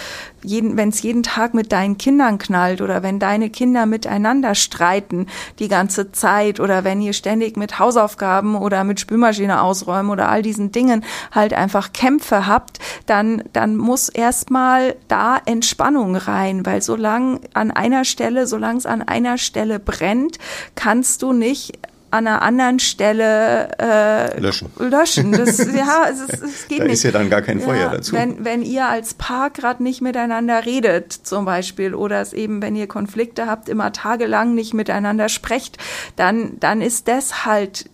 wenn 0.43 0.89
es 0.89 1.03
jeden 1.03 1.23
Tag 1.23 1.55
mit 1.55 1.73
deinen 1.73 1.99
Kindern 1.99 2.39
knallt 2.39 2.81
oder 2.81 3.03
wenn 3.03 3.19
deine 3.19 3.51
Kinder 3.51 3.87
miteinander 3.87 4.55
streiten 4.55 5.27
die 5.59 5.69
ganze 5.69 6.13
Zeit 6.13 6.61
oder 6.61 6.85
wenn 6.85 7.01
ihr 7.03 7.13
ständig 7.13 7.57
mit 7.57 7.79
Hausaufgaben 7.79 8.55
oder 8.57 8.85
mit 8.85 9.01
Spülmaschine 9.01 9.61
ausräumen 9.63 10.11
oder 10.11 10.29
all 10.29 10.43
diesen 10.43 10.73
Dingen 10.73 11.05
halt 11.33 11.53
einfach 11.53 11.93
Kämpfe 11.93 12.47
habt, 12.47 12.79
dann, 13.07 13.43
dann 13.53 13.77
muss 13.77 14.09
erstmal 14.09 14.97
da 15.09 15.39
Entspannung 15.45 16.17
rein, 16.17 16.65
weil 16.65 16.83
solange 16.83 17.41
an 17.55 17.71
einer 17.81 18.05
Stelle, 18.05 18.47
solange 18.47 18.79
es 18.79 18.87
an 18.87 19.03
einer 19.03 19.39
Stelle 19.39 19.79
brennt, 19.79 20.39
kannst 20.75 21.23
du 21.23 21.33
nicht 21.33 21.79
an 22.11 22.27
einer 22.27 22.43
anderen 22.43 22.81
Stelle 22.81 23.69
äh, 23.79 24.41
löschen. 24.41 24.71
Löschen. 24.79 25.33
Das, 25.33 25.59
ja, 25.75 26.07
es, 26.11 26.21
ist, 26.21 26.43
es 26.43 26.69
geht 26.69 26.81
da 26.81 26.85
nicht. 26.85 26.95
ist 26.95 27.03
ja 27.05 27.13
dann 27.13 27.31
gar 27.31 27.43
kein 27.43 27.61
Feuer 27.61 27.77
ja, 27.77 27.89
dazu. 27.91 28.15
Wenn, 28.15 28.45
wenn 28.45 28.63
ihr 28.63 28.89
als 28.89 29.15
Paar 29.15 29.51
gerade 29.51 29.83
nicht 29.83 30.03
miteinander 30.03 30.67
redet, 30.67 31.13
zum 31.13 31.45
Beispiel, 31.45 31.95
oder 31.95 32.21
es 32.21 32.33
eben, 32.33 32.63
wenn 32.63 32.75
ihr 32.75 32.89
Konflikte 32.89 33.47
habt, 33.47 33.69
immer 33.69 33.93
tagelang 33.93 34.55
nicht 34.55 34.75
miteinander 34.75 35.29
sprecht, 35.29 35.79
dann, 36.17 36.59
dann 36.59 36.83
ist 36.83 37.07
das 37.07 37.45
halt 37.47 37.89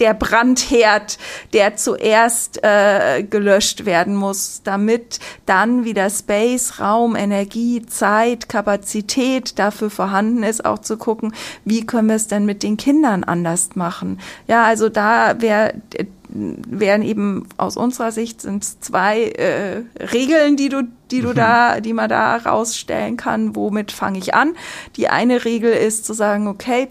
der 0.00 0.14
Brandherd, 0.14 1.18
der 1.52 1.76
zuerst 1.76 2.62
äh, 2.62 3.22
gelöscht 3.22 3.84
werden 3.84 4.14
muss, 4.14 4.62
damit 4.64 5.20
dann 5.46 5.84
wieder 5.84 6.10
Space, 6.10 6.80
Raum, 6.80 7.16
Energie, 7.16 7.84
Zeit, 7.86 8.48
Kapazität 8.48 9.58
dafür 9.58 9.90
vorhanden 9.90 10.42
ist, 10.42 10.64
auch 10.64 10.78
zu 10.78 10.96
gucken, 10.96 11.34
wie 11.64 11.86
können 11.86 12.08
wir 12.08 12.16
es 12.16 12.28
denn 12.28 12.46
mit 12.46 12.62
den 12.62 12.76
Kindern 12.76 13.24
anders 13.24 13.70
machen. 13.74 14.20
Ja, 14.46 14.64
also 14.64 14.88
da 14.88 15.40
wäre 15.40 15.74
wären 16.30 17.02
eben 17.02 17.48
aus 17.56 17.76
unserer 17.76 18.12
Sicht 18.12 18.42
sind 18.42 18.64
zwei 18.84 19.24
äh, 19.30 19.82
Regeln, 20.12 20.56
die 20.56 20.68
du, 20.68 20.82
die 21.10 21.22
du 21.22 21.30
mhm. 21.30 21.34
da, 21.34 21.80
die 21.80 21.92
man 21.92 22.08
da 22.08 22.36
rausstellen 22.36 23.16
kann. 23.16 23.56
Womit 23.56 23.92
fange 23.92 24.18
ich 24.18 24.34
an? 24.34 24.54
Die 24.96 25.08
eine 25.08 25.44
Regel 25.44 25.72
ist 25.72 26.04
zu 26.04 26.12
sagen, 26.12 26.46
okay, 26.46 26.88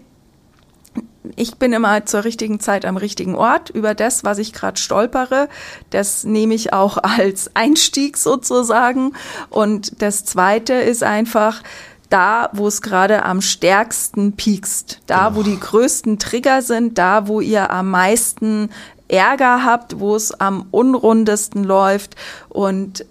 ich 1.36 1.56
bin 1.56 1.72
immer 1.72 2.06
zur 2.06 2.24
richtigen 2.24 2.60
Zeit 2.60 2.84
am 2.84 2.96
richtigen 2.96 3.34
Ort. 3.34 3.70
Über 3.70 3.94
das, 3.94 4.24
was 4.24 4.38
ich 4.38 4.52
gerade 4.52 4.80
stolpere, 4.80 5.48
das 5.90 6.24
nehme 6.24 6.54
ich 6.54 6.72
auch 6.72 6.98
als 7.02 7.50
Einstieg 7.54 8.16
sozusagen. 8.16 9.12
Und 9.50 10.02
das 10.02 10.24
Zweite 10.24 10.74
ist 10.74 11.02
einfach, 11.02 11.62
da, 12.10 12.48
wo 12.52 12.66
es 12.66 12.80
gerade 12.80 13.24
am 13.24 13.40
stärksten 13.40 14.32
piekst, 14.32 15.00
da, 15.06 15.28
genau. 15.28 15.36
wo 15.38 15.42
die 15.42 15.60
größten 15.60 16.18
Trigger 16.18 16.62
sind, 16.62 16.96
da, 16.98 17.28
wo 17.28 17.40
ihr 17.40 17.70
am 17.70 17.90
meisten 17.90 18.70
Ärger 19.08 19.64
habt, 19.64 20.00
wo 20.00 20.16
es 20.16 20.32
am 20.32 20.66
unrundesten 20.70 21.64
läuft 21.64 22.16
und 22.48 23.04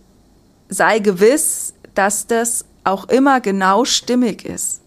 sei 0.70 1.00
gewiss, 1.00 1.74
dass 1.96 2.28
das 2.28 2.66
auch 2.84 3.10
immer 3.10 3.42
genau 3.42 3.86
stimmig 3.86 4.46
ist 4.46 4.82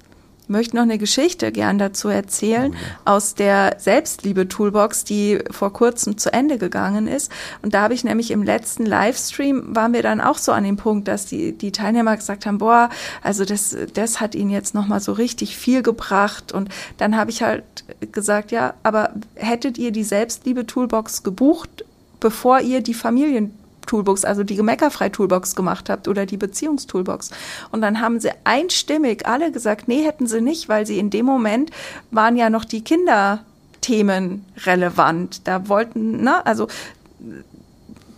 möchte 0.51 0.77
noch 0.77 0.83
eine 0.83 0.99
Geschichte 0.99 1.53
gern 1.53 1.79
dazu 1.79 2.09
erzählen 2.09 2.75
oh 2.75 3.11
aus 3.11 3.35
der 3.35 3.77
Selbstliebe-Toolbox, 3.79 5.05
die 5.05 5.39
vor 5.51 5.73
kurzem 5.73 6.19
zu 6.19 6.33
Ende 6.33 6.59
gegangen 6.59 7.07
ist. 7.07 7.33
Und 7.63 7.75
da 7.75 7.83
habe 7.83 7.95
ich 7.95 8.05
nämlich 8.05 8.31
im 8.31 8.43
letzten 8.43 8.85
Livestream 8.85 9.75
waren 9.75 9.93
wir 9.93 10.03
dann 10.03 10.21
auch 10.21 10.39
so 10.39 10.53
an 10.53 10.65
dem 10.65 10.77
Punkt, 10.77 11.09
dass 11.09 11.27
die, 11.27 11.53
die 11.53 11.73
Teilnehmer 11.73 12.17
gesagt 12.17 12.47
haben, 12.47 12.59
boah, 12.59 12.91
also 13.23 13.45
das, 13.45 13.77
das 13.95 14.21
hat 14.21 14.35
ihnen 14.35 14.51
jetzt 14.51 14.75
nochmal 14.75 15.01
so 15.01 15.13
richtig 15.13 15.57
viel 15.57 15.83
gebracht. 15.83 16.53
Und 16.53 16.69
dann 16.99 17.17
habe 17.17 17.31
ich 17.31 17.43
halt 17.43 17.65
gesagt, 18.13 18.51
ja, 18.51 18.75
aber 18.83 19.15
hättet 19.35 19.79
ihr 19.79 19.93
die 19.93 20.05
Selbstliebe-Toolbox 20.05 21.23
gebucht, 21.23 21.85
bevor 22.19 22.61
ihr 22.61 22.83
die 22.83 22.95
Familien 22.95 23.55
Toolbox, 23.87 24.25
also 24.25 24.45
die 24.45 24.57
Gemeckerfrei-Toolbox 24.57 25.57
gemacht 25.57 25.89
habt 25.89 26.09
oder 26.09 26.27
die 26.27 26.37
Beziehungstoolbox. 26.37 27.31
Und 27.71 27.83
dann 27.83 28.01
haben 28.01 28.21
sie 28.21 28.31
einstimmig 28.45 29.27
alle 29.27 29.53
gesagt, 29.53 29.89
nee, 29.89 30.05
hätten 30.05 30.27
sie 30.27 30.41
nicht, 30.41 30.69
weil 30.69 30.87
sie 30.87 30.99
in 30.99 31.11
dem 31.11 31.27
Moment 31.27 31.71
waren 32.11 32.37
ja 32.37 32.51
noch 32.51 32.65
die 32.65 32.83
Kinderthemen 32.83 34.45
relevant. 34.65 35.47
Da 35.47 35.69
wollten, 35.69 36.23
ne, 36.23 36.45
also 36.47 36.69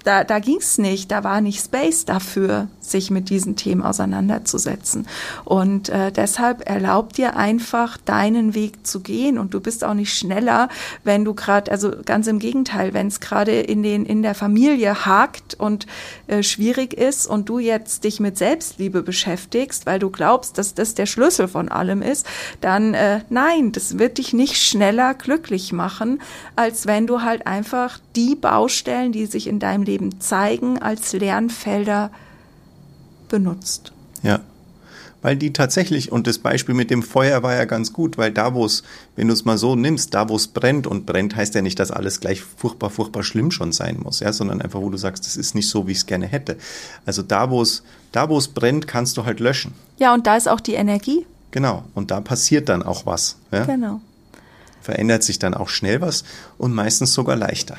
da, 0.04 0.24
da 0.24 0.38
ging 0.38 0.58
es 0.58 0.78
nicht, 0.78 1.10
da 1.10 1.24
war 1.24 1.40
nicht 1.40 1.64
Space 1.64 2.04
dafür, 2.04 2.68
sich 2.82 3.10
mit 3.10 3.30
diesen 3.30 3.56
Themen 3.56 3.82
auseinanderzusetzen. 3.82 5.06
Und 5.44 5.88
äh, 5.88 6.12
deshalb 6.12 6.68
erlaubt 6.68 7.16
dir 7.16 7.36
einfach, 7.36 7.96
deinen 7.96 8.54
Weg 8.54 8.86
zu 8.86 9.00
gehen. 9.00 9.38
Und 9.38 9.54
du 9.54 9.60
bist 9.60 9.84
auch 9.84 9.94
nicht 9.94 10.14
schneller, 10.14 10.68
wenn 11.04 11.24
du 11.24 11.34
gerade, 11.34 11.70
also 11.70 11.92
ganz 12.04 12.26
im 12.26 12.38
Gegenteil, 12.38 12.92
wenn 12.92 13.06
es 13.06 13.20
gerade 13.20 13.52
in, 13.60 13.82
den, 13.82 14.04
in 14.04 14.22
der 14.22 14.34
Familie 14.34 15.06
hakt 15.06 15.54
und 15.54 15.86
äh, 16.26 16.42
schwierig 16.42 16.92
ist 16.92 17.26
und 17.26 17.48
du 17.48 17.58
jetzt 17.58 18.04
dich 18.04 18.20
mit 18.20 18.36
Selbstliebe 18.36 19.02
beschäftigst, 19.02 19.86
weil 19.86 19.98
du 19.98 20.10
glaubst, 20.10 20.58
dass 20.58 20.74
das 20.74 20.94
der 20.94 21.06
Schlüssel 21.06 21.48
von 21.48 21.68
allem 21.68 22.02
ist, 22.02 22.26
dann 22.60 22.94
äh, 22.94 23.20
nein, 23.30 23.72
das 23.72 23.98
wird 23.98 24.18
dich 24.18 24.32
nicht 24.32 24.56
schneller 24.56 25.14
glücklich 25.14 25.72
machen, 25.72 26.20
als 26.56 26.86
wenn 26.86 27.06
du 27.06 27.22
halt 27.22 27.46
einfach 27.46 27.98
die 28.16 28.34
Baustellen, 28.34 29.12
die 29.12 29.26
sich 29.26 29.46
in 29.46 29.58
deinem 29.58 29.84
Leben 29.84 30.02
Leben 30.02 30.20
zeigen, 30.20 30.80
als 30.80 31.12
Lernfelder 31.12 32.10
benutzt. 33.32 33.92
Ja. 34.22 34.40
Weil 35.22 35.36
die 35.36 35.52
tatsächlich, 35.52 36.12
und 36.12 36.26
das 36.26 36.38
Beispiel 36.38 36.74
mit 36.74 36.90
dem 36.90 37.02
Feuer 37.02 37.42
war 37.42 37.54
ja 37.54 37.64
ganz 37.64 37.92
gut, 37.92 38.18
weil 38.18 38.30
da, 38.30 38.54
wo 38.54 38.64
es, 38.64 38.82
wenn 39.16 39.28
du 39.28 39.32
es 39.32 39.44
mal 39.44 39.56
so 39.56 39.74
nimmst, 39.74 40.14
da, 40.14 40.28
wo 40.28 40.36
es 40.36 40.48
brennt, 40.48 40.86
und 40.86 41.06
brennt 41.06 41.34
heißt 41.34 41.54
ja 41.54 41.62
nicht, 41.62 41.78
dass 41.78 41.90
alles 41.90 42.20
gleich 42.20 42.42
furchtbar, 42.42 42.90
furchtbar 42.90 43.22
schlimm 43.22 43.50
schon 43.50 43.72
sein 43.72 44.00
muss, 44.02 44.20
ja, 44.20 44.32
sondern 44.32 44.60
einfach, 44.60 44.80
wo 44.80 44.90
du 44.90 44.98
sagst, 44.98 45.24
das 45.24 45.36
ist 45.36 45.54
nicht 45.54 45.68
so, 45.68 45.86
wie 45.86 45.92
ich 45.92 45.98
es 45.98 46.06
gerne 46.06 46.26
hätte. 46.26 46.58
Also 47.06 47.22
da, 47.22 47.50
wo 47.50 47.62
es, 47.62 47.84
da, 48.10 48.28
wo 48.28 48.36
es 48.36 48.48
brennt, 48.48 48.86
kannst 48.86 49.16
du 49.16 49.24
halt 49.24 49.40
löschen. 49.40 49.72
Ja, 49.98 50.12
und 50.12 50.26
da 50.26 50.36
ist 50.36 50.48
auch 50.48 50.60
die 50.60 50.74
Energie. 50.74 51.24
Genau. 51.52 51.84
Und 51.94 52.10
da 52.10 52.20
passiert 52.20 52.68
dann 52.68 52.82
auch 52.82 53.06
was. 53.06 53.36
Ja? 53.50 53.64
Genau. 53.64 54.00
Verändert 54.80 55.22
sich 55.22 55.38
dann 55.38 55.54
auch 55.54 55.68
schnell 55.68 56.00
was 56.00 56.24
und 56.58 56.74
meistens 56.74 57.14
sogar 57.14 57.36
leichter. 57.36 57.76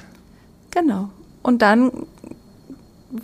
Genau. 0.71 1.09
Und 1.41 1.61
dann 1.61 1.91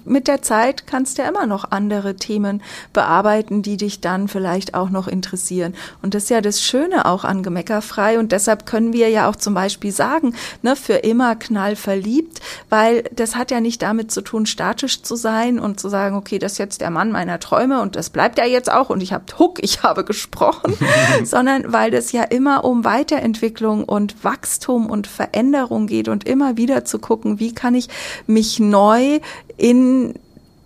mit 0.06 0.28
der 0.28 0.42
Zeit 0.42 0.88
kannst 0.88 1.18
du 1.18 1.24
ja 1.24 1.30
immer 1.30 1.46
noch 1.46 1.72
andere 1.72 2.16
Themen 2.16 2.62
bearbeiten, 2.94 3.62
die 3.62 3.78
dich 3.78 4.02
dann 4.02 4.28
vielleicht 4.28 4.74
auch 4.74 4.90
noch 4.90 5.08
interessieren. 5.08 5.74
Und 6.02 6.14
das 6.14 6.24
ist 6.24 6.30
ja 6.30 6.42
das 6.42 6.62
Schöne 6.62 7.06
auch 7.06 7.24
an 7.24 7.44
Gemeckerfrei. 7.44 8.20
Und 8.20 8.32
deshalb 8.32 8.66
können 8.66 8.94
wir 8.94 9.10
ja 9.10 9.30
auch 9.30 9.36
zum 9.36 9.54
Beispiel 9.54 9.92
sagen, 9.92 10.36
ne, 10.62 10.76
für 10.76 10.94
immer 10.94 11.36
knallverliebt, 11.36 12.40
weil 12.70 13.04
das 13.14 13.36
hat 13.36 13.52
ja 13.52 13.62
nicht 13.62 13.82
damit 13.82 14.12
zu 14.12 14.22
tun, 14.22 14.46
statisch 14.46 15.02
zu 15.02 15.16
sein 15.16 15.60
und 15.60 15.80
zu 15.80 15.90
sagen, 15.90 16.16
okay, 16.16 16.40
das 16.40 16.54
ist 16.54 16.58
jetzt 16.58 16.82
der 16.82 16.92
Mann 16.92 17.12
meiner 17.12 17.40
Träume 17.40 17.82
und 17.82 17.96
das 17.96 18.10
bleibt 18.10 18.38
ja 18.38 18.46
jetzt 18.46 18.72
auch 18.72 18.90
und 18.90 19.02
ich 19.02 19.14
habe 19.14 19.26
Huck, 19.38 19.60
ich 19.62 19.84
habe 19.84 20.04
gesprochen, 20.04 20.74
sondern 21.24 21.72
weil 21.72 21.92
das 21.92 22.12
ja 22.12 22.24
immer 22.24 22.64
um 22.64 22.86
Weiterentwicklung 22.86 23.84
und 23.84 24.24
Wachstum 24.24 24.90
und 24.90 25.08
Veränderung 25.08 25.88
geht 25.88 26.08
und 26.08 26.28
immer 26.28 26.58
wieder 26.58 26.86
zu 26.86 27.00
gucken, 27.00 27.40
wie 27.40 27.54
kann 27.54 27.76
ich 27.76 27.90
mich 28.28 28.60
neu 28.60 29.20
in, 29.60 30.14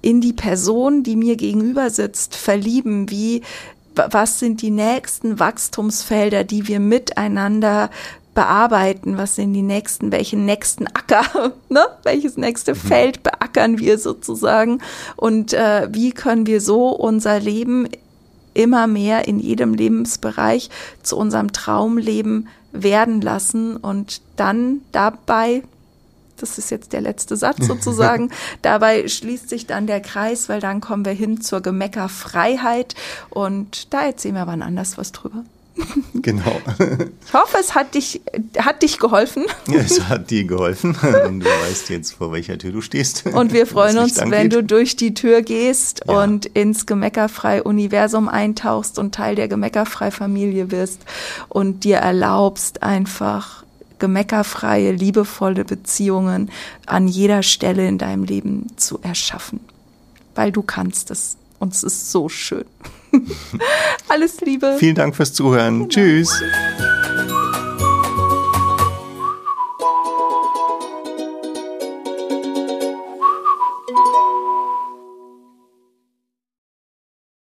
in 0.02 0.22
die 0.22 0.34
Person, 0.34 1.04
die 1.04 1.16
mir 1.16 1.36
gegenüber 1.36 1.90
sitzt, 1.90 2.36
verlieben, 2.36 3.10
wie, 3.10 3.42
was 3.96 4.40
sind 4.40 4.62
die 4.62 4.72
nächsten 4.72 5.40
Wachstumsfelder, 5.40 6.44
die 6.44 6.68
wir 6.68 6.80
miteinander 6.80 7.90
bearbeiten, 8.34 9.18
was 9.18 9.36
sind 9.36 9.54
die 9.54 9.62
nächsten, 9.62 10.12
welchen 10.12 10.46
nächsten 10.46 10.88
Acker, 10.88 11.54
ne? 11.70 11.86
welches 12.04 12.38
nächste 12.38 12.74
mhm. 12.74 12.80
Feld 12.80 13.24
beackern 13.24 13.80
wir 13.80 13.98
sozusagen 13.98 14.80
und 15.16 15.54
äh, 15.54 15.88
wie 15.92 16.12
können 16.12 16.48
wir 16.48 16.62
so 16.62 16.90
unser 16.90 17.40
Leben 17.40 17.88
immer 18.54 18.88
mehr 18.88 19.28
in 19.28 19.40
jedem 19.40 19.74
Lebensbereich 19.74 20.70
zu 21.02 21.18
unserem 21.18 21.52
Traumleben 21.54 22.48
werden 22.72 23.22
lassen 23.22 23.78
und 23.78 24.22
dann 24.36 24.82
dabei 24.92 25.64
das 26.44 26.58
ist 26.58 26.70
jetzt 26.70 26.94
der 26.94 27.02
letzte 27.02 27.38
Satz 27.38 27.66
sozusagen. 27.66 28.30
Dabei 28.62 29.08
schließt 29.08 29.50
sich 29.50 29.66
dann 29.66 29.88
der 29.88 30.02
Kreis, 30.02 30.50
weil 30.50 30.60
dann 30.60 30.82
kommen 30.82 31.06
wir 31.06 31.14
hin 31.14 31.42
zur 31.42 31.62
Gemeckerfreiheit 31.62 32.96
und 33.30 33.94
da 33.94 34.04
erzählen 34.04 34.36
wir 34.36 34.46
wann 34.46 34.62
anders 34.62 34.98
was 34.98 35.12
drüber. 35.12 35.44
Genau. 36.14 36.62
Ich 37.26 37.34
hoffe, 37.34 37.58
es 37.60 37.76
hat 37.76 37.96
dich, 37.96 38.22
hat 38.58 38.82
dich 38.82 38.98
geholfen. 38.98 39.44
Ja, 39.68 39.80
es 39.80 40.08
hat 40.08 40.30
dir 40.30 40.46
geholfen 40.46 40.96
und 41.28 41.42
du 41.42 41.46
weißt 41.46 41.90
jetzt, 41.90 42.14
vor 42.14 42.32
welcher 42.32 42.58
Tür 42.58 42.72
du 42.72 42.82
stehst. 42.82 43.26
Und 43.26 43.52
wir 43.52 43.68
freuen 43.68 43.98
uns, 43.98 44.18
wenn 44.18 44.50
du 44.50 44.64
durch 44.64 44.96
die 44.96 45.14
Tür 45.14 45.42
gehst 45.42 46.02
ja. 46.08 46.24
und 46.24 46.46
ins 46.46 46.86
Gemeckerfrei-Universum 46.86 48.30
eintauchst 48.30 49.00
und 49.00 49.16
Teil 49.16 49.36
der 49.36 49.50
Gemeckerfrei-Familie 49.50 50.72
wirst 50.72 51.02
und 51.50 51.84
dir 51.84 51.98
erlaubst, 51.98 52.84
einfach 52.84 53.64
gemeckerfreie, 54.00 54.92
liebevolle 54.92 55.66
Beziehungen 55.66 56.50
an 56.86 57.08
jeder 57.08 57.44
Stelle 57.44 57.88
in 57.88 57.98
deinem 57.98 58.24
Leben 58.24 58.68
zu 58.76 59.00
erschaffen. 59.02 59.60
Weil 60.36 60.52
du 60.52 60.62
kannst 60.62 61.12
es. 61.12 61.38
Und 61.60 61.74
es 61.74 61.84
ist 61.84 62.12
so 62.12 62.28
schön. 62.28 62.66
Alles 64.10 64.42
Liebe. 64.42 64.76
Vielen 64.80 64.96
Dank 64.96 65.16
fürs 65.16 65.34
Zuhören. 65.34 65.88
Genau. 65.88 65.90
Tschüss. 65.90 66.42